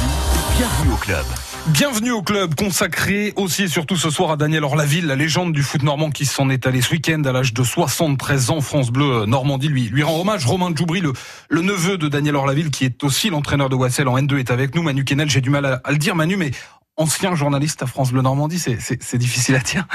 bienvenue 0.58 0.94
au 0.94 0.98
club. 0.98 1.26
Bienvenue 1.70 2.12
au 2.12 2.24
club 2.24 2.56
consacré 2.56 3.32
aussi 3.36 3.64
et 3.64 3.68
surtout 3.68 3.96
ce 3.96 4.10
soir 4.10 4.32
à 4.32 4.38
Daniel 4.38 4.64
Orlaville, 4.64 5.06
la 5.06 5.16
légende 5.16 5.54
du 5.54 5.62
foot 5.62 5.84
normand 5.84 6.10
qui 6.10 6.26
s'en 6.26 6.50
est 6.50 6.66
allé 6.66 6.82
ce 6.82 6.92
week-end 6.92 7.22
à 7.26 7.32
l'âge 7.32 7.54
de 7.54 7.64
73 7.64 8.50
ans. 8.50 8.60
France 8.60 8.90
Bleu 8.90 9.22
euh, 9.22 9.26
Normandie 9.28 9.68
lui, 9.68 9.84
lui 9.84 10.02
rend 10.02 10.20
hommage. 10.20 10.48
Romain 10.48 10.72
Djoubry, 10.76 11.00
le, 11.00 11.62
neveu 11.62 12.00
de 12.00 12.08
Daniel 12.08 12.36
Orlaville, 12.36 12.72
qui 12.72 12.86
est 12.86 13.04
aussi 13.04 13.30
l'entraîneur 13.30 13.70
de 13.70 13.76
Wassel 13.76 14.08
en 14.08 14.18
N2, 14.18 14.40
est 14.40 14.50
avec 14.50 14.74
nous. 14.74 14.82
Manu 14.82 15.04
Kennel, 15.04 15.30
j'ai 15.30 15.42
du 15.42 15.52
mal 15.52 15.82
à 15.84 15.92
le 15.92 15.98
dire, 15.98 16.16
Manu, 16.16 16.38
mais 16.38 16.52
ancien 17.00 17.34
journaliste 17.34 17.82
à 17.82 17.88
France 17.88 18.12
Bleu 18.12 18.22
Normandie, 18.22 18.60
c'est- 18.60 18.78
difficile 19.18 19.56
à 19.56 19.60
dire. 19.60 19.88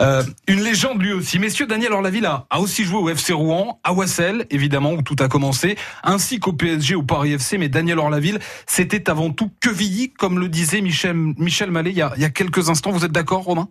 Euh, 0.00 0.22
une 0.48 0.60
légende 0.60 1.00
lui 1.00 1.12
aussi. 1.12 1.38
Messieurs, 1.38 1.66
Daniel 1.66 1.92
Orlaville 1.92 2.26
a, 2.26 2.46
a 2.50 2.60
aussi 2.60 2.84
joué 2.84 2.98
au 2.98 3.08
FC 3.08 3.32
Rouen, 3.32 3.80
à 3.84 3.92
Wassel, 3.92 4.44
évidemment, 4.50 4.92
où 4.92 5.02
tout 5.02 5.16
a 5.20 5.28
commencé, 5.28 5.76
ainsi 6.02 6.40
qu'au 6.40 6.52
PSG, 6.52 6.94
au 6.96 7.02
Paris 7.02 7.32
FC. 7.32 7.56
Mais 7.58 7.68
Daniel 7.68 7.98
Orlaville, 7.98 8.38
c'était 8.66 9.08
avant 9.08 9.30
tout 9.30 9.50
Quevilly, 9.60 10.10
comme 10.10 10.38
le 10.38 10.48
disait 10.48 10.80
Michel, 10.80 11.14
Michel 11.38 11.70
Mallet 11.70 11.92
il 11.92 12.08
il 12.16 12.22
y 12.22 12.24
a 12.24 12.30
quelques 12.30 12.68
instants. 12.68 12.90
Vous 12.90 13.04
êtes 13.04 13.12
d'accord, 13.12 13.42
Romain? 13.44 13.68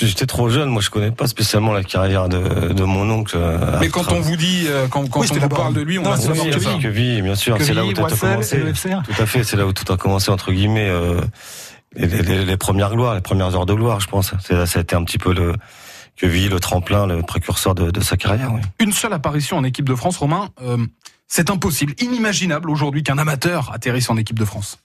J'étais 0.00 0.26
trop 0.26 0.48
jeune, 0.48 0.68
moi 0.70 0.82
je 0.82 0.90
connais 0.90 1.10
pas 1.10 1.26
spécialement 1.26 1.72
la 1.72 1.84
carrière 1.84 2.28
de, 2.28 2.72
de 2.72 2.84
mon 2.84 3.08
oncle. 3.10 3.36
euh, 3.36 3.76
Mais 3.80 3.88
quand 3.88 4.10
on 4.12 4.20
vous 4.20 4.36
dit, 4.36 4.64
euh, 4.66 4.88
quand, 4.88 5.08
quand 5.08 5.20
Oui, 5.20 5.28
on 5.30 5.34
vous 5.38 5.48
parle 5.48 5.74
de 5.74 5.80
lui, 5.82 5.98
on 5.98 6.02
Non, 6.02 6.12
a 6.12 6.16
ça. 6.16 6.32
Quevilly. 6.32 6.78
Quevilly, 6.80 7.22
bien 7.22 7.34
sûr, 7.34 7.56
c'est 7.60 7.74
là 7.74 7.84
où 7.84 7.92
tout 7.92 8.04
a 8.04 8.10
commencé. 8.10 8.56
et 8.56 8.60
le 8.60 8.72
FCR. 8.74 9.02
Tout 9.04 9.22
à 9.22 9.26
fait, 9.26 9.44
c'est 9.44 9.56
là 9.56 9.66
où 9.66 9.72
tout 9.72 9.90
a 9.92 9.96
commencé 9.96 10.30
entre 10.30 10.52
guillemets. 10.52 10.88
euh, 10.88 11.20
les, 11.96 12.06
les- 12.06 12.44
les 12.44 12.56
premières 12.56 12.94
gloires, 12.94 13.14
les 13.14 13.20
premières 13.22 13.54
heures 13.54 13.66
de 13.66 13.72
gloire, 13.74 13.98
je 14.00 14.08
pense. 14.08 14.32
C'est 14.44 14.66
ça 14.66 14.78
a 14.78 14.82
été 14.82 14.94
un 14.94 15.04
petit 15.04 15.18
peu 15.18 15.32
le 15.32 15.54
Quevilly, 16.16 16.48
le 16.48 16.60
tremplin, 16.60 17.06
le 17.06 17.22
précurseur 17.22 17.74
de, 17.74 17.90
de 17.90 18.00
sa 18.00 18.16
carrière. 18.16 18.52
Oui. 18.52 18.60
Une 18.80 18.92
seule 18.92 19.12
apparition 19.12 19.56
en 19.56 19.64
équipe 19.64 19.88
de 19.88 19.94
France, 19.94 20.16
Romain, 20.18 20.48
euh, 20.62 20.76
c'est 21.28 21.48
impossible, 21.50 21.94
inimaginable 22.00 22.68
aujourd'hui 22.70 23.02
qu'un 23.02 23.18
amateur 23.18 23.70
atterrisse 23.72 24.10
en 24.10 24.16
équipe 24.16 24.38
de 24.38 24.44
France. 24.44 24.78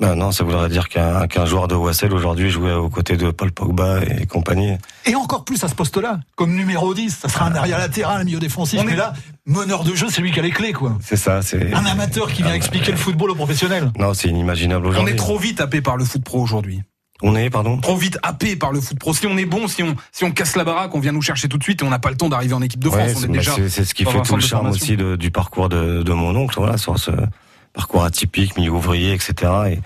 Ben 0.00 0.14
non, 0.14 0.30
ça 0.30 0.44
voudrait 0.44 0.68
dire 0.68 0.88
qu'un 0.88 1.26
qu'un 1.26 1.44
joueur 1.44 1.66
de 1.66 1.74
Wassel 1.74 2.12
aujourd'hui 2.12 2.50
jouait 2.50 2.72
aux 2.72 2.88
côtés 2.88 3.16
de 3.16 3.32
Paul 3.32 3.50
Pogba 3.50 4.00
et 4.04 4.26
compagnie. 4.26 4.74
Et 5.06 5.16
encore 5.16 5.44
plus 5.44 5.62
à 5.64 5.68
ce 5.68 5.74
poste-là, 5.74 6.20
comme 6.36 6.54
numéro 6.54 6.94
10, 6.94 7.16
ça 7.22 7.28
sera 7.28 7.46
un 7.46 7.54
arrière 7.56 7.78
latéral, 7.78 8.20
un 8.20 8.24
milieu 8.24 8.38
défensif. 8.38 8.78
On 8.80 8.84
mais 8.84 8.92
est- 8.92 8.96
là, 8.96 9.12
meneur 9.46 9.82
de 9.82 9.94
jeu, 9.96 10.06
c'est 10.08 10.20
lui 10.20 10.30
qui 10.30 10.38
a 10.38 10.42
les 10.42 10.50
clés, 10.52 10.72
quoi. 10.72 10.96
C'est 11.02 11.16
ça, 11.16 11.42
c'est. 11.42 11.74
Un 11.74 11.84
amateur 11.84 12.32
qui 12.32 12.42
vient 12.44 12.54
expliquer 12.54 12.92
le 12.92 12.96
football 12.96 13.32
aux 13.32 13.34
professionnels. 13.34 13.90
Non, 13.98 14.14
c'est 14.14 14.28
inimaginable 14.28 14.86
On 14.86 14.90
aujourd'hui. 14.90 15.14
est 15.14 15.16
trop 15.16 15.36
vite 15.38 15.60
happé 15.60 15.80
par 15.80 15.96
le 15.96 16.04
foot 16.04 16.22
pro 16.22 16.40
aujourd'hui. 16.40 16.80
On 17.20 17.34
est, 17.34 17.50
pardon? 17.50 17.78
Trop 17.78 17.96
vite 17.96 18.16
happé 18.22 18.54
par 18.54 18.70
le 18.70 18.80
foot 18.80 18.96
pro. 19.00 19.12
Si 19.12 19.26
on 19.26 19.36
est 19.36 19.46
bon, 19.46 19.66
si 19.66 19.82
on, 19.82 19.96
si 20.12 20.22
on 20.22 20.30
casse 20.30 20.54
la 20.54 20.62
baraque, 20.62 20.94
on 20.94 21.00
vient 21.00 21.10
nous 21.10 21.22
chercher 21.22 21.48
tout 21.48 21.58
de 21.58 21.64
suite 21.64 21.82
et 21.82 21.84
on 21.84 21.90
n'a 21.90 21.98
pas 21.98 22.10
le 22.10 22.16
temps 22.16 22.28
d'arriver 22.28 22.54
en 22.54 22.62
équipe 22.62 22.84
de 22.84 22.88
France. 22.88 23.00
Ouais, 23.02 23.12
on 23.16 23.18
c'est 23.18 23.24
est 23.24 23.28
bah, 23.28 23.38
déjà 23.38 23.54
c'est- 23.68 23.84
ce 23.84 23.94
qui 23.94 24.04
fait 24.04 24.22
tout 24.22 24.36
le 24.36 24.40
charme 24.40 24.68
aussi 24.68 24.96
de- 24.96 25.16
du 25.16 25.32
parcours 25.32 25.68
de, 25.68 26.04
de 26.04 26.12
mon 26.12 26.36
oncle, 26.36 26.54
voilà, 26.56 26.78
sur 26.78 26.96
ce 26.96 27.10
parcours 27.78 28.04
atypique, 28.04 28.56
milieu 28.56 28.72
ouvrier, 28.72 29.12
etc. 29.12 29.32
Et, 29.70 29.78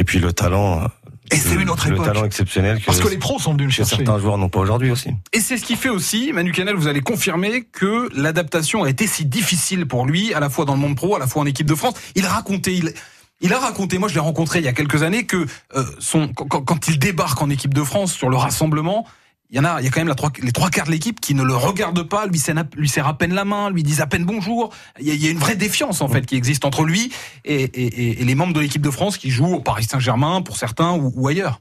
et 0.00 0.04
puis 0.04 0.20
le 0.20 0.32
talent. 0.32 0.86
Et 1.32 1.36
c'est 1.36 1.56
une 1.56 1.68
autre 1.68 1.88
le 1.88 1.94
époque. 1.94 2.06
talent 2.06 2.24
exceptionnel 2.24 2.78
que, 2.80 2.86
Parce 2.86 3.00
que 3.00 3.08
les 3.08 3.18
pros 3.18 3.38
sont 3.40 3.52
venus 3.52 3.66
le 3.66 3.72
chercher. 3.72 3.96
certains 3.96 4.18
joueurs 4.18 4.38
n'ont 4.38 4.48
pas 4.48 4.60
aujourd'hui 4.60 4.90
aussi. 4.90 5.10
Et 5.32 5.40
c'est 5.40 5.56
ce 5.58 5.64
qui 5.64 5.76
fait 5.76 5.88
aussi, 5.88 6.32
Manu 6.32 6.52
Canel, 6.52 6.74
vous 6.76 6.86
allez 6.88 7.00
confirmer 7.00 7.64
que 7.72 8.08
l'adaptation 8.14 8.84
a 8.84 8.88
été 8.90 9.06
si 9.06 9.24
difficile 9.26 9.86
pour 9.86 10.06
lui, 10.06 10.32
à 10.32 10.40
la 10.40 10.48
fois 10.48 10.64
dans 10.64 10.74
le 10.74 10.80
monde 10.80 10.96
pro, 10.96 11.16
à 11.16 11.18
la 11.18 11.26
fois 11.26 11.42
en 11.42 11.46
équipe 11.46 11.66
de 11.66 11.74
France. 11.74 11.94
Il 12.14 12.26
racontait, 12.26 12.74
il, 12.74 12.92
il 13.40 13.52
a 13.52 13.58
raconté, 13.58 13.98
moi 13.98 14.08
je 14.08 14.14
l'ai 14.14 14.20
rencontré 14.20 14.58
il 14.60 14.64
y 14.64 14.68
a 14.68 14.72
quelques 14.72 15.02
années, 15.02 15.24
que 15.24 15.46
euh, 15.76 15.84
son, 15.98 16.28
quand, 16.28 16.62
quand 16.62 16.88
il 16.88 16.98
débarque 16.98 17.40
en 17.42 17.50
équipe 17.50 17.74
de 17.74 17.84
France 17.84 18.12
sur 18.12 18.28
le 18.28 18.36
rassemblement, 18.36 19.06
il 19.50 19.56
y 19.56 19.60
en 19.60 19.64
a, 19.64 19.80
il 19.80 19.84
y 19.84 19.88
a 19.88 19.90
quand 19.90 20.00
même 20.00 20.08
la 20.08 20.14
trois, 20.14 20.30
les 20.42 20.52
trois 20.52 20.70
quarts 20.70 20.86
de 20.86 20.90
l'équipe 20.92 21.20
qui 21.20 21.34
ne 21.34 21.42
le 21.42 21.54
regardent 21.56 22.04
pas, 22.08 22.26
lui 22.26 22.38
serrent, 22.38 22.64
lui 22.76 22.90
à 22.98 23.14
peine 23.14 23.34
la 23.34 23.44
main, 23.44 23.70
lui 23.70 23.82
disent 23.82 24.00
à 24.00 24.06
peine 24.06 24.24
bonjour. 24.24 24.72
Il 25.00 25.06
y 25.06 25.10
a, 25.10 25.14
il 25.14 25.22
y 25.24 25.26
a 25.26 25.30
une 25.30 25.38
vraie 25.38 25.56
défiance 25.56 26.00
en 26.02 26.08
fait 26.08 26.24
qui 26.24 26.36
existe 26.36 26.64
entre 26.64 26.84
lui 26.84 27.10
et, 27.44 27.62
et- 27.64 27.86
et- 27.86 28.22
et 28.22 28.24
les 28.24 28.34
membres 28.36 28.52
de 28.52 28.60
l'équipe 28.60 28.82
de 28.82 28.90
France 28.90 29.18
qui 29.18 29.30
jouent 29.30 29.54
au 29.54 29.60
Paris 29.60 29.84
Saint-Germain 29.84 30.42
pour 30.42 30.56
certains 30.56 30.92
ou, 30.92 31.12
ou 31.16 31.26
ailleurs. 31.28 31.60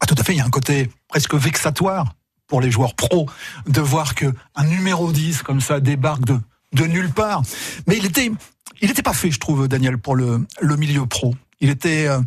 Ah, 0.00 0.06
tout 0.06 0.14
à 0.18 0.22
fait, 0.24 0.32
il 0.34 0.38
y 0.38 0.40
a 0.40 0.44
un 0.44 0.50
côté 0.50 0.90
presque 1.08 1.34
vexatoire 1.34 2.14
pour 2.48 2.60
les 2.60 2.70
joueurs 2.70 2.94
pros 2.94 3.26
de 3.68 3.80
voir 3.80 4.14
que 4.14 4.32
un 4.56 4.64
numéro 4.64 5.12
10 5.12 5.42
comme 5.42 5.60
ça 5.60 5.80
débarque 5.80 6.24
de, 6.24 6.38
de 6.72 6.84
nulle 6.84 7.10
part. 7.10 7.42
Mais 7.86 7.96
il 7.98 8.06
était, 8.06 8.32
il 8.80 8.90
était 8.90 9.02
pas 9.02 9.12
fait, 9.12 9.30
je 9.30 9.38
trouve, 9.38 9.68
Daniel, 9.68 9.98
pour 9.98 10.16
le, 10.16 10.44
le 10.60 10.76
milieu 10.76 11.04
pro. 11.06 11.34
Il 11.60 11.68
était, 11.70 12.06
euh, 12.08 12.20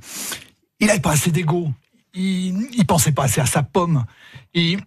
il 0.80 0.90
avait 0.90 1.00
pas 1.00 1.12
assez 1.12 1.32
d'ego. 1.32 1.72
Il, 2.14 2.68
il 2.74 2.86
pensait 2.86 3.14
pas 3.14 3.24
assez 3.24 3.40
à 3.42 3.46
sa 3.46 3.64
pomme. 3.64 4.04
Il, 4.54 4.82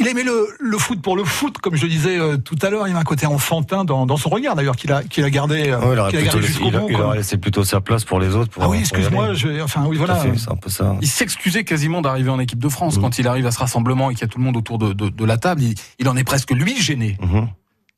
il 0.00 0.08
aimait 0.08 0.24
le, 0.24 0.48
le 0.58 0.78
foot 0.78 1.00
pour 1.00 1.16
le 1.16 1.24
foot, 1.24 1.58
comme 1.58 1.76
je 1.76 1.82
le 1.84 1.88
disais 1.90 2.18
euh, 2.18 2.36
tout 2.38 2.56
à 2.62 2.70
l'heure. 2.70 2.88
Il 2.88 2.92
y 2.92 2.96
a 2.96 2.98
un 2.98 3.04
côté 3.04 3.26
enfantin 3.26 3.84
dans, 3.84 4.06
dans 4.06 4.16
son 4.16 4.30
regard, 4.30 4.56
d'ailleurs, 4.56 4.74
qu'il 4.76 4.90
a, 4.92 5.02
qu'il 5.04 5.22
a 5.24 5.30
gardé, 5.30 5.68
euh, 5.68 5.78
Ouais, 5.80 5.92
il 5.94 5.98
aurait 5.98 6.10
qu'il 6.10 6.18
a 6.20 6.22
gardé 6.22 6.40
laissé- 6.40 6.52
jusqu'au 6.52 6.68
il 6.68 6.76
a- 6.76 6.80
bout. 6.80 6.86
il 6.90 6.96
quoi. 6.96 7.04
aurait 7.06 7.16
laissé 7.18 7.36
plutôt 7.36 7.62
sa 7.64 7.80
place 7.80 8.04
pour 8.04 8.18
les 8.18 8.34
autres. 8.34 8.50
Pour, 8.50 8.64
Ah 8.64 8.68
oui, 8.68 8.78
excuse-moi, 8.80 9.34
je, 9.34 9.60
enfin 9.62 9.84
oui, 9.86 9.96
voilà. 9.98 10.16
fait, 10.16 10.32
c'est 10.36 10.50
un 10.50 10.56
peu 10.56 10.70
ça. 10.70 10.96
Il 11.02 11.08
s'excusait 11.08 11.64
quasiment 11.64 12.00
d'arriver 12.02 12.30
en 12.30 12.40
équipe 12.40 12.58
de 12.58 12.68
France 12.68 12.98
quand 12.98 13.18
il 13.18 13.28
arrive 13.28 13.46
à 13.46 13.50
ce 13.52 13.58
rassemblement 13.58 14.10
et 14.10 14.14
qu'il 14.14 14.22
y 14.22 14.24
a 14.24 14.28
tout 14.28 14.38
le 14.38 14.44
monde 14.44 14.56
autour 14.56 14.78
de, 14.78 14.92
de- 14.92 15.08
de 15.10 15.24
la 15.24 15.36
table. 15.36 15.62
Il, 15.62 15.74
il 15.98 16.08
en 16.08 16.16
est 16.16 16.24
presque 16.24 16.50
lui 16.50 16.80
gêné. 16.80 17.16
Mhm. 17.20 17.48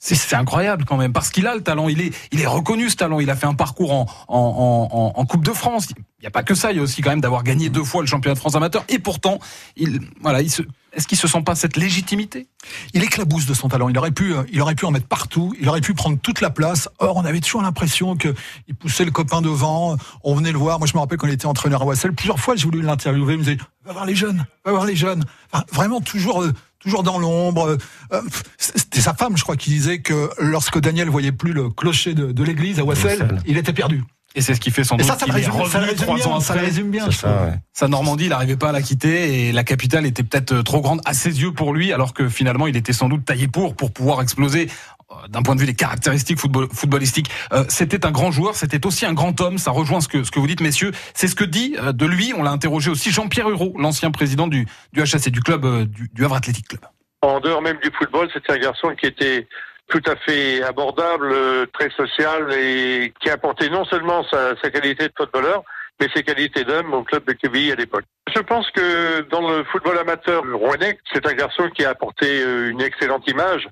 C'est- 0.05 0.17
C'est 0.17 0.35
incroyable 0.35 0.85
quand 0.85 0.97
même 0.97 1.13
parce 1.13 1.31
qu'il 1.31 1.47
a 1.47 1.55
le 1.55 1.61
talent. 1.61 1.89
Il 1.89 2.01
est, 2.01 2.13
il 2.33 2.41
est 2.41 2.47
reconnu 2.47 2.91
ce 2.91 2.97
talent. 2.97 3.21
Il 3.21 3.31
a 3.31 3.37
fait 3.37 3.47
un 3.47 3.55
parcours 3.55 3.93
en, 3.93 4.07
en, 4.27 4.37
en, 4.37 4.89
en- 4.99 5.13
en 5.21 5.25
Coupe 5.27 5.45
de 5.45 5.53
France. 5.53 5.87
Il 5.97 6.23
n'y 6.23 6.27
a 6.27 6.33
pas 6.33 6.43
que 6.43 6.57
ça. 6.57 6.73
Il 6.73 6.79
y 6.79 6.81
a 6.81 6.83
aussi 6.83 7.03
quand 7.03 7.11
même 7.11 7.21
d'avoir 7.21 7.45
gagné 7.45 7.69
deux 7.69 7.85
fois 7.85 8.01
le 8.03 8.09
championnat 8.09 8.35
de 8.35 8.41
France 8.41 8.57
amateur. 8.57 8.85
Et 8.89 8.99
pourtant, 8.99 9.39
il, 9.77 10.01
voilà, 10.21 10.43
il 10.43 10.51
se, 10.51 10.63
est-ce 10.93 11.07
qu'il 11.07 11.17
se 11.19 11.27
sent 11.27 11.43
pas 11.43 11.55
cette 11.55 11.77
légitimité? 11.77 12.49
Il 12.93 13.03
éclabousse 13.03 13.47
de 13.47 13.55
son 13.55 13.69
talent. 13.69 13.89
Il 13.89 13.97
aurait 13.99 14.11
pu, 14.11 14.35
euh, 14.35 14.43
il 14.53 14.61
aurait 14.61 14.75
pu 14.75 14.85
en 14.85 14.91
mettre 14.91 15.07
partout. 15.07 15.55
Il 15.61 15.69
aurait 15.69 15.81
pu 15.81 15.95
prendre 15.95 16.19
toute 16.19 16.41
la 16.41 16.51
place. 16.51 16.89
Or, 16.99 17.17
on 17.17 17.25
avait 17.25 17.41
toujours 17.41 17.63
l'impression 17.63 18.17
que 18.17 18.35
il 18.69 18.75
poussait 18.75 19.05
le 19.05 19.11
copain 19.11 19.41
devant. 19.41 19.97
On 20.23 20.35
venait 20.35 20.53
le 20.53 20.59
voir. 20.59 20.79
Moi, 20.79 20.87
je 20.87 20.95
me 20.95 21.01
rappelle 21.01 21.19
quand 21.19 21.27
il 21.27 21.33
était 21.33 21.47
entraîneur 21.47 21.83
à 21.83 21.85
Wassel. 21.87 22.13
Plusieurs 22.13 22.39
fois, 22.39 22.57
j'ai 22.57 22.65
voulu 22.65 22.83
l'interviewer. 22.83 23.35
Il 23.35 23.39
me 23.39 23.45
disait, 23.45 23.59
va 23.85 23.93
voir 23.93 24.05
les 24.05 24.15
jeunes, 24.15 24.45
va 24.65 24.73
voir 24.73 24.85
les 24.85 24.97
jeunes. 24.97 25.25
Enfin, 25.51 25.65
vraiment 25.73 26.01
toujours, 26.01 26.43
euh, 26.43 26.53
toujours 26.79 27.03
dans 27.03 27.19
l'ombre. 27.19 27.79
Euh, 28.13 28.21
C'était 28.59 29.01
sa 29.01 29.15
femme, 29.15 29.37
je 29.37 29.43
crois, 29.43 29.57
qui 29.57 29.71
disait 29.71 30.01
que 30.01 30.31
lorsque 30.39 30.79
Daniel 30.79 31.09
voyait 31.09 31.33
plus 31.33 31.53
le 31.53 31.71
clocher 31.71 32.15
de, 32.15 32.33
de 32.33 32.45
l'église 32.45 32.79
à 32.79 32.85
Wassel. 32.85 33.39
il 33.47 33.57
était 33.57 33.73
perdu. 33.73 34.05
Et 34.35 34.41
c'est 34.41 34.55
ce 34.55 34.61
qui 34.61 34.71
fait 34.71 34.85
sans 34.85 34.97
Et 34.97 34.99
doute 35.03 35.09
ça, 35.09 35.19
ça 35.19 35.27
le 35.27 35.33
résume- 35.33 35.53
ça 35.53 35.59
le 35.59 35.63
revenu 35.65 35.83
résume 35.91 35.97
trois 35.97 36.17
bien, 36.17 36.41
ça 36.41 36.55
le 36.55 36.61
résume 36.61 36.91
bien, 36.91 37.11
ça, 37.11 37.45
ouais. 37.45 37.53
Sa 37.75 37.89
Normandie, 37.89 38.25
il 38.25 38.31
n'arrivait 38.31 38.57
pas 38.57 38.71
à 38.71 38.73
la 38.73 38.81
quitter 38.83 39.49
et 39.49 39.53
la 39.53 39.63
capitale 39.65 40.07
était 40.07 40.23
peut-être 40.23 40.53
euh, 40.53 40.63
trop 40.63 40.81
grande 40.81 41.01
à 41.05 41.13
ses 41.13 41.41
yeux 41.43 41.53
pour 41.53 41.75
lui, 41.75 41.93
alors 41.93 42.15
que 42.15 42.29
finalement 42.29 42.67
il 42.67 42.77
était 42.77 42.93
sans 42.95 43.09
doute 43.09 43.25
taillé 43.25 43.47
pour 43.49 43.75
pour 43.77 43.93
pouvoir 43.93 44.23
exploser 44.23 44.69
euh, 45.11 45.15
d'un 45.29 45.43
point 45.43 45.55
de 45.55 45.61
vue 45.61 45.67
des 45.67 45.75
caractéristiques 45.75 46.39
football- 46.39 46.69
footballistiques. 46.73 47.29
Euh, 47.53 47.65
c'était 47.69 48.07
un 48.07 48.11
grand 48.11 48.31
joueur, 48.31 48.55
c'était 48.57 48.87
aussi 48.87 49.05
un 49.05 49.13
grand 49.13 49.39
homme. 49.43 49.59
Ça 49.59 49.71
rejoint 49.71 50.01
ce 50.01 50.09
que 50.09 50.25
ce 50.25 50.31
que 50.31 50.41
vous 50.41 50.47
dites, 50.47 50.63
messieurs. 50.63 50.93
C'est 51.13 51.29
ce 51.29 51.35
que 51.35 51.45
dit 51.45 51.77
euh, 51.79 51.93
de 51.93 52.07
lui. 52.07 52.33
On 52.35 52.43
l'a 52.43 52.53
interrogé 52.53 52.91
aussi 52.91 53.11
Jean-Pierre 53.11 53.51
Hureau, 53.51 53.75
l'ancien 53.79 54.11
président 54.11 54.47
du 54.49 54.67
du 54.95 55.03
HAC, 55.03 55.29
du 55.29 55.41
club 55.41 55.67
euh, 55.67 55.85
du, 55.85 56.09
du 56.15 56.25
Havre 56.25 56.37
Athletic 56.37 56.69
Club. 56.69 56.81
En 57.21 57.39
dehors 57.41 57.61
même 57.61 57.77
du 57.83 57.91
football, 57.99 58.29
c'était 58.33 58.53
un 58.55 58.59
garçon 58.59 58.89
qui 58.99 59.07
était 59.07 59.47
tout 59.93 60.11
à 60.11 60.17
fait 60.17 60.63
abordable, 60.63 61.31
euh, 61.33 61.67
très 61.67 61.91
social 61.91 62.51
et 62.55 63.13
qui 63.21 63.29
apportait 63.29 63.69
non 63.69 63.85
seulement 63.85 64.25
sa, 64.25 64.55
qualité 64.71 65.09
de 65.09 65.13
footballeur, 65.15 65.63
mais 66.01 66.09
ses 66.15 66.23
qualités 66.23 66.65
d'homme 66.65 66.95
au 66.95 67.03
club 67.03 67.25
de 67.27 67.35
Quevilly 67.35 67.73
à 67.73 67.75
l'époque. 67.75 68.05
Je 68.35 68.41
pense 68.41 68.71
que 68.71 69.21
dans 69.29 69.47
le 69.47 69.65
football 69.65 69.99
amateur 69.99 70.43
rouennais, 70.55 70.99
c'est 71.13 71.27
un 71.27 71.35
garçon 71.35 71.69
qui 71.69 71.85
a 71.85 71.91
apporté 71.91 72.27
euh, 72.27 72.71
une 72.71 72.81
excellente 72.81 73.29
image 73.29 73.69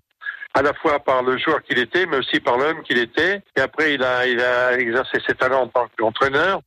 à 0.53 0.61
la 0.61 0.75
fois 0.75 0.99
par 0.99 1.23
le 1.23 1.39
joueur 1.39 1.63
qu'il 1.63 1.79
était, 1.79 2.05
mais 2.05 2.19
aussi 2.19 2.39
par 2.41 2.59
l'homme 2.59 2.83
qu'il 2.83 2.99
était. 2.99 3.41
Et 3.57 3.61
après, 3.61 3.97
a, 4.03 4.27
il 4.27 4.41
a 4.41 4.79
exercé 4.79 5.19
ses 5.27 5.35
talents 5.35 5.63
en 5.63 5.69
tant 5.69 5.89
qu'entraîneur. 5.97 6.61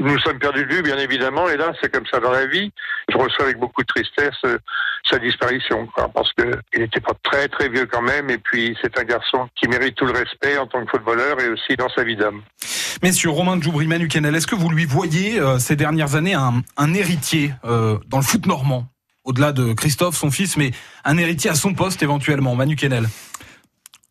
Nous 0.00 0.18
sommes 0.20 0.38
perdus 0.38 0.64
de 0.66 0.74
vue, 0.74 0.82
bien 0.82 0.98
évidemment, 0.98 1.48
et 1.48 1.56
là, 1.56 1.72
c'est 1.80 1.92
comme 1.92 2.06
ça 2.10 2.18
dans 2.18 2.32
la 2.32 2.46
vie. 2.46 2.72
Je 3.08 3.16
reçois 3.16 3.44
avec 3.44 3.58
beaucoup 3.58 3.82
de 3.82 3.86
tristesse 3.86 4.34
euh, 4.44 4.58
sa 5.08 5.18
disparition, 5.18 5.86
quoi, 5.94 6.08
parce 6.08 6.32
que 6.32 6.58
il 6.74 6.80
n'était 6.80 7.00
pas 7.00 7.12
très 7.22 7.46
très 7.48 7.68
vieux 7.68 7.86
quand 7.86 8.02
même, 8.02 8.30
et 8.30 8.38
puis 8.38 8.76
c'est 8.82 8.98
un 8.98 9.04
garçon 9.04 9.48
qui 9.54 9.68
mérite 9.68 9.94
tout 9.94 10.06
le 10.06 10.12
respect 10.12 10.58
en 10.58 10.66
tant 10.66 10.84
que 10.84 10.90
footballeur 10.90 11.40
et 11.40 11.48
aussi 11.48 11.76
dans 11.76 11.88
sa 11.90 12.04
vie 12.04 12.16
d'homme. 12.16 12.42
Messieurs, 13.02 13.30
Romain 13.30 13.60
Djoubri, 13.60 13.86
Manu 13.86 14.08
Kennel, 14.08 14.34
est-ce 14.34 14.46
que 14.46 14.54
vous 14.54 14.70
lui 14.70 14.86
voyez 14.86 15.38
euh, 15.38 15.58
ces 15.58 15.76
dernières 15.76 16.14
années 16.14 16.34
un, 16.34 16.62
un 16.76 16.94
héritier 16.94 17.52
euh, 17.64 17.98
dans 18.08 18.18
le 18.18 18.24
foot 18.24 18.46
normand? 18.46 18.86
Au-delà 19.24 19.52
de 19.52 19.72
Christophe, 19.72 20.16
son 20.16 20.32
fils, 20.32 20.56
mais 20.56 20.72
un 21.04 21.16
héritier 21.16 21.50
à 21.50 21.54
son 21.54 21.74
poste 21.74 22.02
éventuellement, 22.02 22.56
Manu 22.56 22.74
Kennel. 22.74 23.08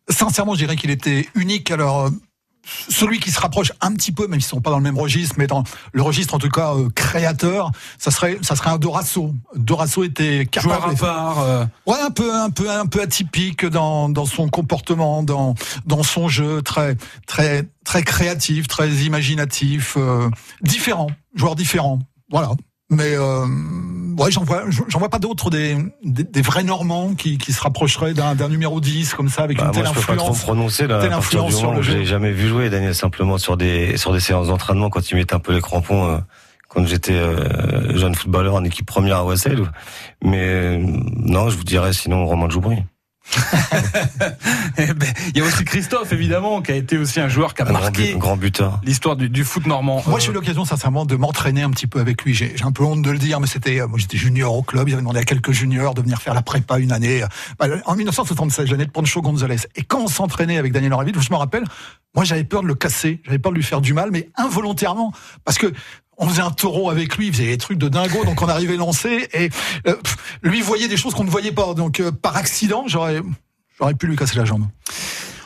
Sincèrement, 0.08 0.54
je 0.54 0.58
dirais 0.58 0.76
qu'il 0.76 0.90
était 0.90 1.28
unique. 1.34 1.70
Alors, 1.70 2.06
euh, 2.06 2.10
celui 2.88 3.18
qui 3.20 3.30
se 3.30 3.40
rapproche 3.40 3.72
un 3.80 3.92
petit 3.94 4.12
peu, 4.12 4.26
même 4.26 4.40
s'ils 4.40 4.48
sont 4.50 4.60
pas 4.60 4.70
dans 4.70 4.78
le 4.78 4.82
même 4.82 4.98
registre, 4.98 5.34
mais 5.38 5.46
dans 5.46 5.64
le 5.92 6.02
registre 6.02 6.34
en 6.34 6.38
tout 6.38 6.48
cas 6.48 6.74
euh, 6.74 6.88
créateur, 6.94 7.70
ça 7.98 8.10
serait, 8.10 8.38
ça 8.42 8.56
serait 8.56 8.70
un 8.70 8.78
Dorasso. 8.78 9.34
Dorasso 9.54 10.04
était 10.04 10.46
capable. 10.46 10.74
Joueur 10.74 10.88
à 10.90 10.94
part. 10.94 11.38
euh, 11.40 11.64
Ouais, 11.86 12.00
un 12.00 12.10
peu, 12.10 12.34
un 12.34 12.50
peu, 12.50 12.70
un 12.70 12.86
peu 12.86 13.02
atypique 13.02 13.64
dans, 13.66 14.08
dans 14.08 14.26
son 14.26 14.48
comportement, 14.48 15.22
dans, 15.22 15.54
dans 15.86 16.02
son 16.02 16.28
jeu, 16.28 16.62
très, 16.62 16.96
très, 17.26 17.68
très 17.84 18.02
créatif, 18.02 18.68
très 18.68 18.88
imaginatif, 18.90 19.94
euh, 19.96 20.28
différent, 20.62 21.08
joueur 21.34 21.54
différent. 21.56 21.98
Voilà. 22.30 22.50
Mais 22.92 23.14
euh, 23.16 23.46
ouais, 24.18 24.30
j'en 24.30 24.44
vois, 24.44 24.64
j'en 24.88 24.98
vois 24.98 25.08
pas 25.08 25.18
d'autres 25.18 25.50
des, 25.50 25.76
des, 26.04 26.22
des 26.24 26.42
vrais 26.42 26.62
Normands 26.62 27.14
qui, 27.14 27.38
qui 27.38 27.52
se 27.52 27.60
rapprocheraient 27.62 28.12
d'un 28.14 28.34
d'un 28.34 28.48
numéro 28.48 28.80
10 28.80 29.14
comme 29.14 29.28
ça 29.30 29.42
avec 29.42 29.56
Bah, 29.58 29.64
une 29.66 29.70
telle 29.72 29.84
moi, 29.84 29.92
je 29.94 30.00
peux 30.00 30.06
pas 30.06 30.16
trop 30.16 30.30
influence. 30.30 30.42
prononcer 30.44 30.86
là. 30.86 31.00
telle 31.00 31.12
influence 31.12 31.56
sur 31.56 31.72
le 31.72 31.82
jeu. 31.82 32.04
jamais 32.04 32.30
vu 32.32 32.48
jouer, 32.48 32.68
Daniel, 32.70 32.94
simplement 32.94 33.38
sur 33.38 33.56
des 33.56 33.96
sur 33.96 34.12
des 34.12 34.20
séances 34.20 34.48
d'entraînement 34.48 34.90
quand 34.90 35.10
il 35.10 35.16
mettait 35.16 35.34
un 35.34 35.40
peu 35.40 35.54
les 35.54 35.60
crampons. 35.62 36.06
euh, 36.06 36.18
quand 36.68 36.86
j'étais 36.86 37.12
euh, 37.12 37.94
jeune 37.98 38.14
footballeur 38.14 38.54
en 38.54 38.64
équipe 38.64 38.86
première 38.86 39.18
à 39.18 39.24
OSL, 39.26 39.60
mais 40.24 40.40
euh, 40.40 40.78
non, 40.78 41.50
je 41.50 41.56
vous 41.58 41.64
dirais 41.64 41.92
sinon 41.92 42.24
Romain 42.24 42.48
Djoubri. 42.48 42.76
eh 44.78 44.92
ben, 44.94 45.08
Il 45.34 45.38
y 45.38 45.40
a 45.40 45.44
aussi 45.44 45.64
Christophe, 45.64 46.12
évidemment, 46.12 46.60
qui 46.62 46.72
a 46.72 46.74
été 46.76 46.98
aussi 46.98 47.20
un 47.20 47.28
joueur 47.28 47.54
qui 47.54 47.62
a 47.62 47.64
Un 47.66 47.68
grand, 47.72 47.80
marqué 47.80 48.12
but- 48.12 48.18
grand 48.18 48.36
buteur. 48.36 48.80
l'histoire 48.84 49.16
du, 49.16 49.28
du 49.28 49.44
foot 49.44 49.66
normand. 49.66 50.02
Moi, 50.06 50.16
Euh, 50.16 50.20
j'ai 50.20 50.30
eu 50.30 50.34
l'occasion, 50.34 50.64
sincèrement, 50.64 51.06
de 51.06 51.16
m'entraîner 51.16 51.62
un 51.62 51.70
petit 51.70 51.86
peu 51.86 52.00
avec 52.00 52.22
lui. 52.24 52.34
J'ai 52.34 52.54
un 52.62 52.72
peu 52.72 52.84
honte 52.84 53.02
de 53.02 53.10
le 53.10 53.18
dire, 53.18 53.40
mais 53.40 53.46
c'était, 53.46 53.80
euh, 53.80 53.86
moi, 53.86 53.98
j'étais 53.98 54.16
junior 54.18 54.54
au 54.54 54.62
club. 54.62 54.88
Il 54.88 54.92
avait 54.92 55.02
demandé 55.02 55.20
à 55.20 55.24
quelques 55.24 55.52
juniors 55.52 55.94
de 55.94 56.02
venir 56.02 56.20
faire 56.20 56.34
la 56.34 56.42
prépa 56.42 56.78
une 56.78 56.92
année. 56.92 57.22
Bah, 57.58 57.66
en 57.86 57.94
1976, 57.96 58.70
l'année 58.70 58.86
de 58.86 58.90
Poncho 58.90 59.22
González. 59.22 59.56
Et 59.76 59.82
quand 59.82 60.00
on 60.00 60.08
s'entraînait 60.08 60.58
avec 60.58 60.72
Daniel 60.72 60.92
Henraville, 60.94 61.14
je 61.20 61.30
me 61.32 61.36
rappelle, 61.36 61.64
moi, 62.14 62.24
j'avais 62.24 62.44
peur 62.44 62.62
de 62.62 62.66
le 62.66 62.74
casser. 62.74 63.20
J'avais 63.24 63.38
peur 63.38 63.52
de 63.52 63.56
lui 63.56 63.64
faire 63.64 63.80
du 63.80 63.94
mal, 63.94 64.10
mais 64.12 64.28
involontairement. 64.36 65.12
Parce 65.44 65.58
que, 65.58 65.72
on 66.22 66.28
faisait 66.28 66.42
un 66.42 66.50
taureau 66.50 66.88
avec 66.88 67.16
lui, 67.16 67.26
il 67.26 67.32
faisait 67.32 67.46
des 67.46 67.58
trucs 67.58 67.78
de 67.78 67.88
dingo, 67.88 68.24
donc 68.24 68.40
on 68.42 68.48
arrivait 68.48 68.76
lancé 68.76 69.28
et 69.32 69.50
euh, 69.88 69.96
pff, 69.96 70.38
lui 70.42 70.60
voyait 70.60 70.88
des 70.88 70.96
choses 70.96 71.14
qu'on 71.14 71.24
ne 71.24 71.30
voyait 71.30 71.52
pas. 71.52 71.74
Donc 71.74 71.98
euh, 72.00 72.12
par 72.12 72.36
accident, 72.36 72.84
j'aurais 72.86 73.20
j'aurais 73.78 73.94
pu 73.94 74.06
lui 74.06 74.16
casser 74.16 74.36
la 74.36 74.44
jambe. 74.44 74.66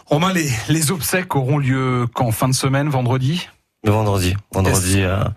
Romain, 0.05 0.33
les, 0.33 0.49
les 0.69 0.91
obsèques 0.91 1.35
auront 1.35 1.59
lieu 1.59 2.07
quand? 2.15 2.31
Fin 2.31 2.49
de 2.49 2.55
semaine, 2.55 2.89
vendredi? 2.89 3.49
Le 3.85 3.91
vendredi, 3.91 4.37
vendredi 4.53 5.03
à, 5.03 5.33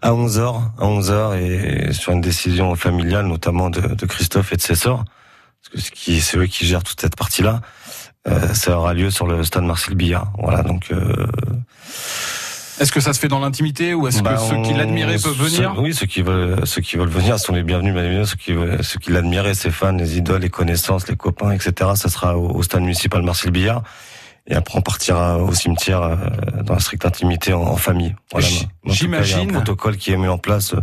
à 0.00 0.12
11h, 0.12 0.60
à 0.78 0.84
11h 0.84 1.36
et 1.36 1.92
sur 1.92 2.12
une 2.12 2.20
décision 2.20 2.74
familiale 2.74 3.26
notamment 3.26 3.68
de, 3.68 3.80
de 3.80 4.06
Christophe 4.06 4.52
et 4.52 4.56
de 4.56 4.62
ses 4.62 4.76
sœurs, 4.76 5.04
parce 5.72 5.90
que 5.90 6.20
c'est 6.20 6.36
eux 6.38 6.46
qui 6.46 6.66
gèrent 6.66 6.84
toute 6.84 7.00
cette 7.00 7.16
partie-là. 7.16 7.60
Euh, 8.28 8.54
ça 8.54 8.78
aura 8.78 8.94
lieu 8.94 9.10
sur 9.10 9.26
le 9.26 9.42
stade 9.44 9.64
Marcel 9.64 9.94
Billard. 9.94 10.32
Voilà, 10.38 10.62
donc 10.62 10.92
euh, 10.92 11.26
Est-ce 12.80 12.90
que 12.92 13.00
ça 13.00 13.12
se 13.12 13.20
fait 13.20 13.28
dans 13.28 13.40
l'intimité 13.40 13.94
ou 13.94 14.08
est-ce 14.08 14.22
bah, 14.22 14.34
que 14.34 14.40
ceux 14.40 14.62
qui 14.62 14.72
l'admiraient 14.74 15.18
peuvent 15.18 15.36
venir? 15.36 15.74
Oui, 15.78 15.94
ceux 15.94 16.06
qui 16.06 16.22
veulent, 16.22 16.66
ceux 16.66 16.80
qui 16.80 16.96
veulent 16.96 17.08
venir 17.08 17.38
sont 17.38 17.52
les 17.52 17.62
bienvenus, 17.62 17.92
bien 17.94 18.02
évidemment. 18.04 18.24
Ceux 18.26 18.36
qui, 18.36 18.52
veulent- 18.52 18.82
ceux 18.82 18.98
qui 18.98 19.12
l'admiraient, 19.12 19.54
ses 19.54 19.70
fans, 19.70 19.92
les 19.92 20.16
idoles, 20.16 20.40
les 20.40 20.48
connaissances, 20.50 21.06
les 21.08 21.16
copains, 21.16 21.52
etc. 21.52 21.90
Ça 21.94 22.08
sera 22.08 22.36
au, 22.38 22.48
au 22.56 22.62
stade 22.62 22.80
municipal 22.80 23.22
Marcel 23.22 23.50
Billard. 23.50 23.82
Et 24.46 24.54
après, 24.54 24.78
on 24.78 24.82
partira 24.82 25.38
au 25.38 25.52
cimetière 25.54 26.02
euh, 26.02 26.16
dans 26.64 26.74
la 26.74 26.80
stricte 26.80 27.04
intimité 27.04 27.52
en, 27.52 27.60
en 27.62 27.76
famille. 27.76 28.16
Voilà. 28.32 28.46
J'imagine- 28.86 29.50
un 29.50 29.52
protocole 29.52 29.96
qui 29.98 30.10
est 30.12 30.16
mis 30.16 30.26
en 30.28 30.38
place 30.38 30.72
euh, 30.74 30.80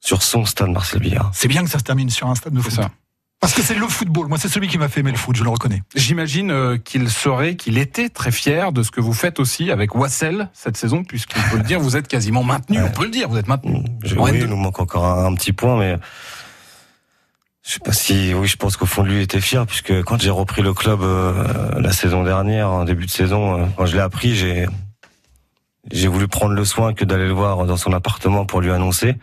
sur 0.00 0.22
son 0.22 0.44
stade 0.44 0.70
Marcel 0.70 1.00
Billard. 1.00 1.30
C'est 1.32 1.48
bien 1.48 1.62
que 1.64 1.70
ça 1.70 1.78
se 1.78 1.84
termine 1.84 2.10
sur 2.10 2.26
un 2.28 2.34
stade 2.34 2.52
de 2.52 2.60
foot. 2.60 2.72
ça. 2.72 2.90
Parce 3.40 3.54
que 3.54 3.62
c'est 3.62 3.74
le 3.76 3.86
football. 3.86 4.26
Moi, 4.26 4.36
c'est 4.36 4.48
celui 4.48 4.66
qui 4.66 4.78
m'a 4.78 4.88
fait 4.88 5.00
aimer 5.00 5.12
le 5.12 5.16
foot, 5.16 5.36
je 5.36 5.44
le 5.44 5.50
reconnais. 5.50 5.82
J'imagine 5.94 6.50
euh, 6.50 6.76
qu'il 6.76 7.08
serait, 7.08 7.54
qu'il 7.54 7.78
était 7.78 8.08
très 8.08 8.32
fier 8.32 8.72
de 8.72 8.82
ce 8.82 8.90
que 8.90 9.00
vous 9.00 9.12
faites 9.12 9.38
aussi 9.38 9.70
avec 9.70 9.94
Wassel 9.94 10.48
cette 10.52 10.76
saison, 10.76 11.04
puisqu'on 11.04 11.40
peut 11.50 11.56
le 11.58 11.62
dire, 11.62 11.78
vous 11.78 11.96
êtes 11.96 12.08
quasiment 12.08 12.42
maintenu. 12.42 12.82
On 12.82 12.90
peut 12.90 13.04
le 13.04 13.10
dire, 13.10 13.28
vous 13.28 13.36
êtes 13.38 13.46
maintenu. 13.46 13.84
Je- 14.02 14.16
En 14.16 14.24
oui, 14.24 14.32
N2. 14.32 14.40
il 14.40 14.46
nous 14.46 14.56
manque 14.56 14.80
encore 14.80 15.04
un, 15.06 15.26
un 15.26 15.34
petit 15.36 15.52
point, 15.52 15.78
mais 15.78 15.96
je 17.64 17.74
sais 17.74 17.80
pas 17.80 17.92
si, 17.92 18.34
oui, 18.34 18.48
je 18.48 18.56
pense 18.56 18.76
qu'au 18.76 18.86
fond 18.86 19.02
de 19.04 19.08
lui 19.08 19.16
il 19.18 19.22
était 19.22 19.40
fier, 19.40 19.64
puisque 19.66 20.02
quand 20.02 20.20
j'ai 20.20 20.30
repris 20.30 20.62
le 20.62 20.74
club 20.74 21.02
euh, 21.02 21.78
la 21.80 21.92
saison 21.92 22.24
dernière, 22.24 22.70
en 22.70 22.84
début 22.84 23.06
de 23.06 23.10
saison, 23.10 23.54
euh, 23.62 23.66
quand 23.76 23.86
je 23.86 23.94
l'ai 23.94 24.02
appris, 24.02 24.34
j'ai 24.34 24.66
j'ai 25.92 26.08
voulu 26.08 26.26
prendre 26.28 26.54
le 26.54 26.64
soin 26.64 26.92
que 26.92 27.04
d'aller 27.04 27.26
le 27.28 27.32
voir 27.32 27.64
dans 27.66 27.76
son 27.76 27.92
appartement 27.92 28.44
pour 28.44 28.60
lui 28.60 28.72
annoncer, 28.72 29.14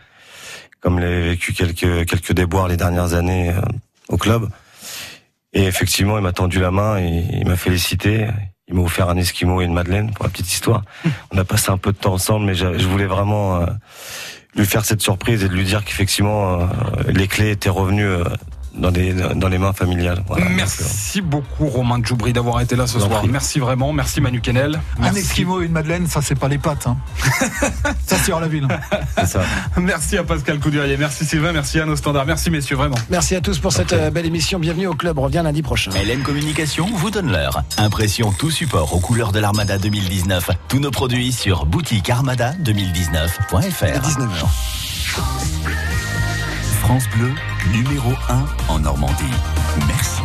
comme 0.80 0.98
il 0.98 1.04
avait 1.04 1.22
vécu 1.28 1.52
quelques 1.52 2.06
quelques 2.06 2.32
déboires 2.32 2.66
les 2.66 2.76
dernières 2.78 3.12
années 3.14 3.50
euh, 3.50 3.60
au 4.08 4.16
club. 4.16 4.48
Et 5.52 5.64
effectivement, 5.64 6.18
il 6.18 6.22
m'a 6.22 6.32
tendu 6.32 6.60
la 6.60 6.70
main 6.70 6.98
et 6.98 7.24
il 7.32 7.46
m'a 7.46 7.56
félicité. 7.56 8.28
Il 8.68 8.74
m'a 8.74 8.82
offert 8.82 9.08
un 9.08 9.16
esquimau 9.16 9.62
et 9.62 9.64
une 9.64 9.72
madeleine 9.72 10.12
pour 10.12 10.24
la 10.24 10.30
petite 10.30 10.52
histoire. 10.52 10.82
On 11.30 11.38
a 11.38 11.44
passé 11.44 11.70
un 11.70 11.78
peu 11.78 11.92
de 11.92 11.96
temps 11.96 12.14
ensemble, 12.14 12.46
mais 12.46 12.54
je, 12.54 12.86
voulais 12.86 13.06
vraiment 13.06 13.56
euh, 13.56 13.66
lui 14.54 14.66
faire 14.66 14.84
cette 14.84 15.02
surprise 15.02 15.44
et 15.44 15.48
de 15.48 15.54
lui 15.54 15.64
dire 15.64 15.84
qu'effectivement 15.84 16.60
euh, 16.60 16.66
les 17.08 17.28
clés 17.28 17.50
étaient 17.50 17.70
revenues 17.70 18.04
euh, 18.04 18.24
dans, 18.76 18.90
des, 18.90 19.12
dans 19.12 19.48
les 19.48 19.58
mains 19.58 19.72
familiales. 19.72 20.22
Voilà. 20.26 20.46
Merci 20.50 21.20
beaucoup 21.20 21.66
Romain 21.66 22.00
Djoubri 22.02 22.32
d'avoir 22.32 22.60
été 22.60 22.76
là 22.76 22.86
ce 22.86 22.98
soir. 23.00 23.20
prie. 23.20 23.28
Merci 23.28 23.58
vraiment, 23.58 23.92
merci 23.92 24.20
Manu 24.20 24.40
Kennel. 24.40 24.80
Un 24.98 25.02
Merci. 25.02 25.18
esquimau 25.20 25.62
et 25.62 25.66
une 25.66 25.72
madeleine, 25.72 26.06
ça, 26.06 26.20
c'est 26.22 26.34
pas 26.34 26.48
les 26.48 26.58
pattes. 26.58 26.86
Hein. 26.86 26.96
ça, 28.06 28.16
c'est 28.22 28.32
hors 28.32 28.40
la 28.40 28.48
ville. 28.48 28.66
C'est 29.18 29.26
ça. 29.26 29.40
Merci 29.76 30.16
à 30.18 30.24
Pascal 30.24 30.58
Coudurier, 30.60 30.96
merci 30.96 31.24
Sylvain, 31.24 31.52
merci 31.52 31.80
à 31.80 31.86
nos 31.86 31.96
standards, 31.96 32.26
merci 32.26 32.50
messieurs 32.50 32.76
vraiment. 32.76 32.96
Merci 33.10 33.34
à 33.36 33.40
tous 33.40 33.58
pour 33.58 33.72
cette 33.72 33.92
euh, 33.92 34.10
belle 34.10 34.26
émission. 34.26 34.58
Bienvenue 34.58 34.86
au 34.88 34.94
club. 34.94 35.18
Revient 35.18 35.40
lundi 35.44 35.62
prochain. 35.62 35.90
LM 35.92 36.22
Communication 36.22 36.88
vous 36.94 37.10
donne 37.10 37.30
l'heure. 37.32 37.62
Impression 37.78 38.32
tout 38.32 38.50
support 38.50 38.94
aux 38.94 39.00
couleurs 39.00 39.32
de 39.32 39.38
l'Armada 39.40 39.78
2019. 39.78 40.50
Tous 40.68 40.78
nos 40.78 40.90
produits 40.90 41.32
sur 41.32 41.66
boutiquearmada2019.fr. 41.66 44.00
19h. 44.02 45.95
France 46.86 47.08
Bleu, 47.16 47.34
numéro 47.72 48.12
1 48.28 48.46
en 48.68 48.78
Normandie. 48.78 49.24
Merci. 49.88 50.22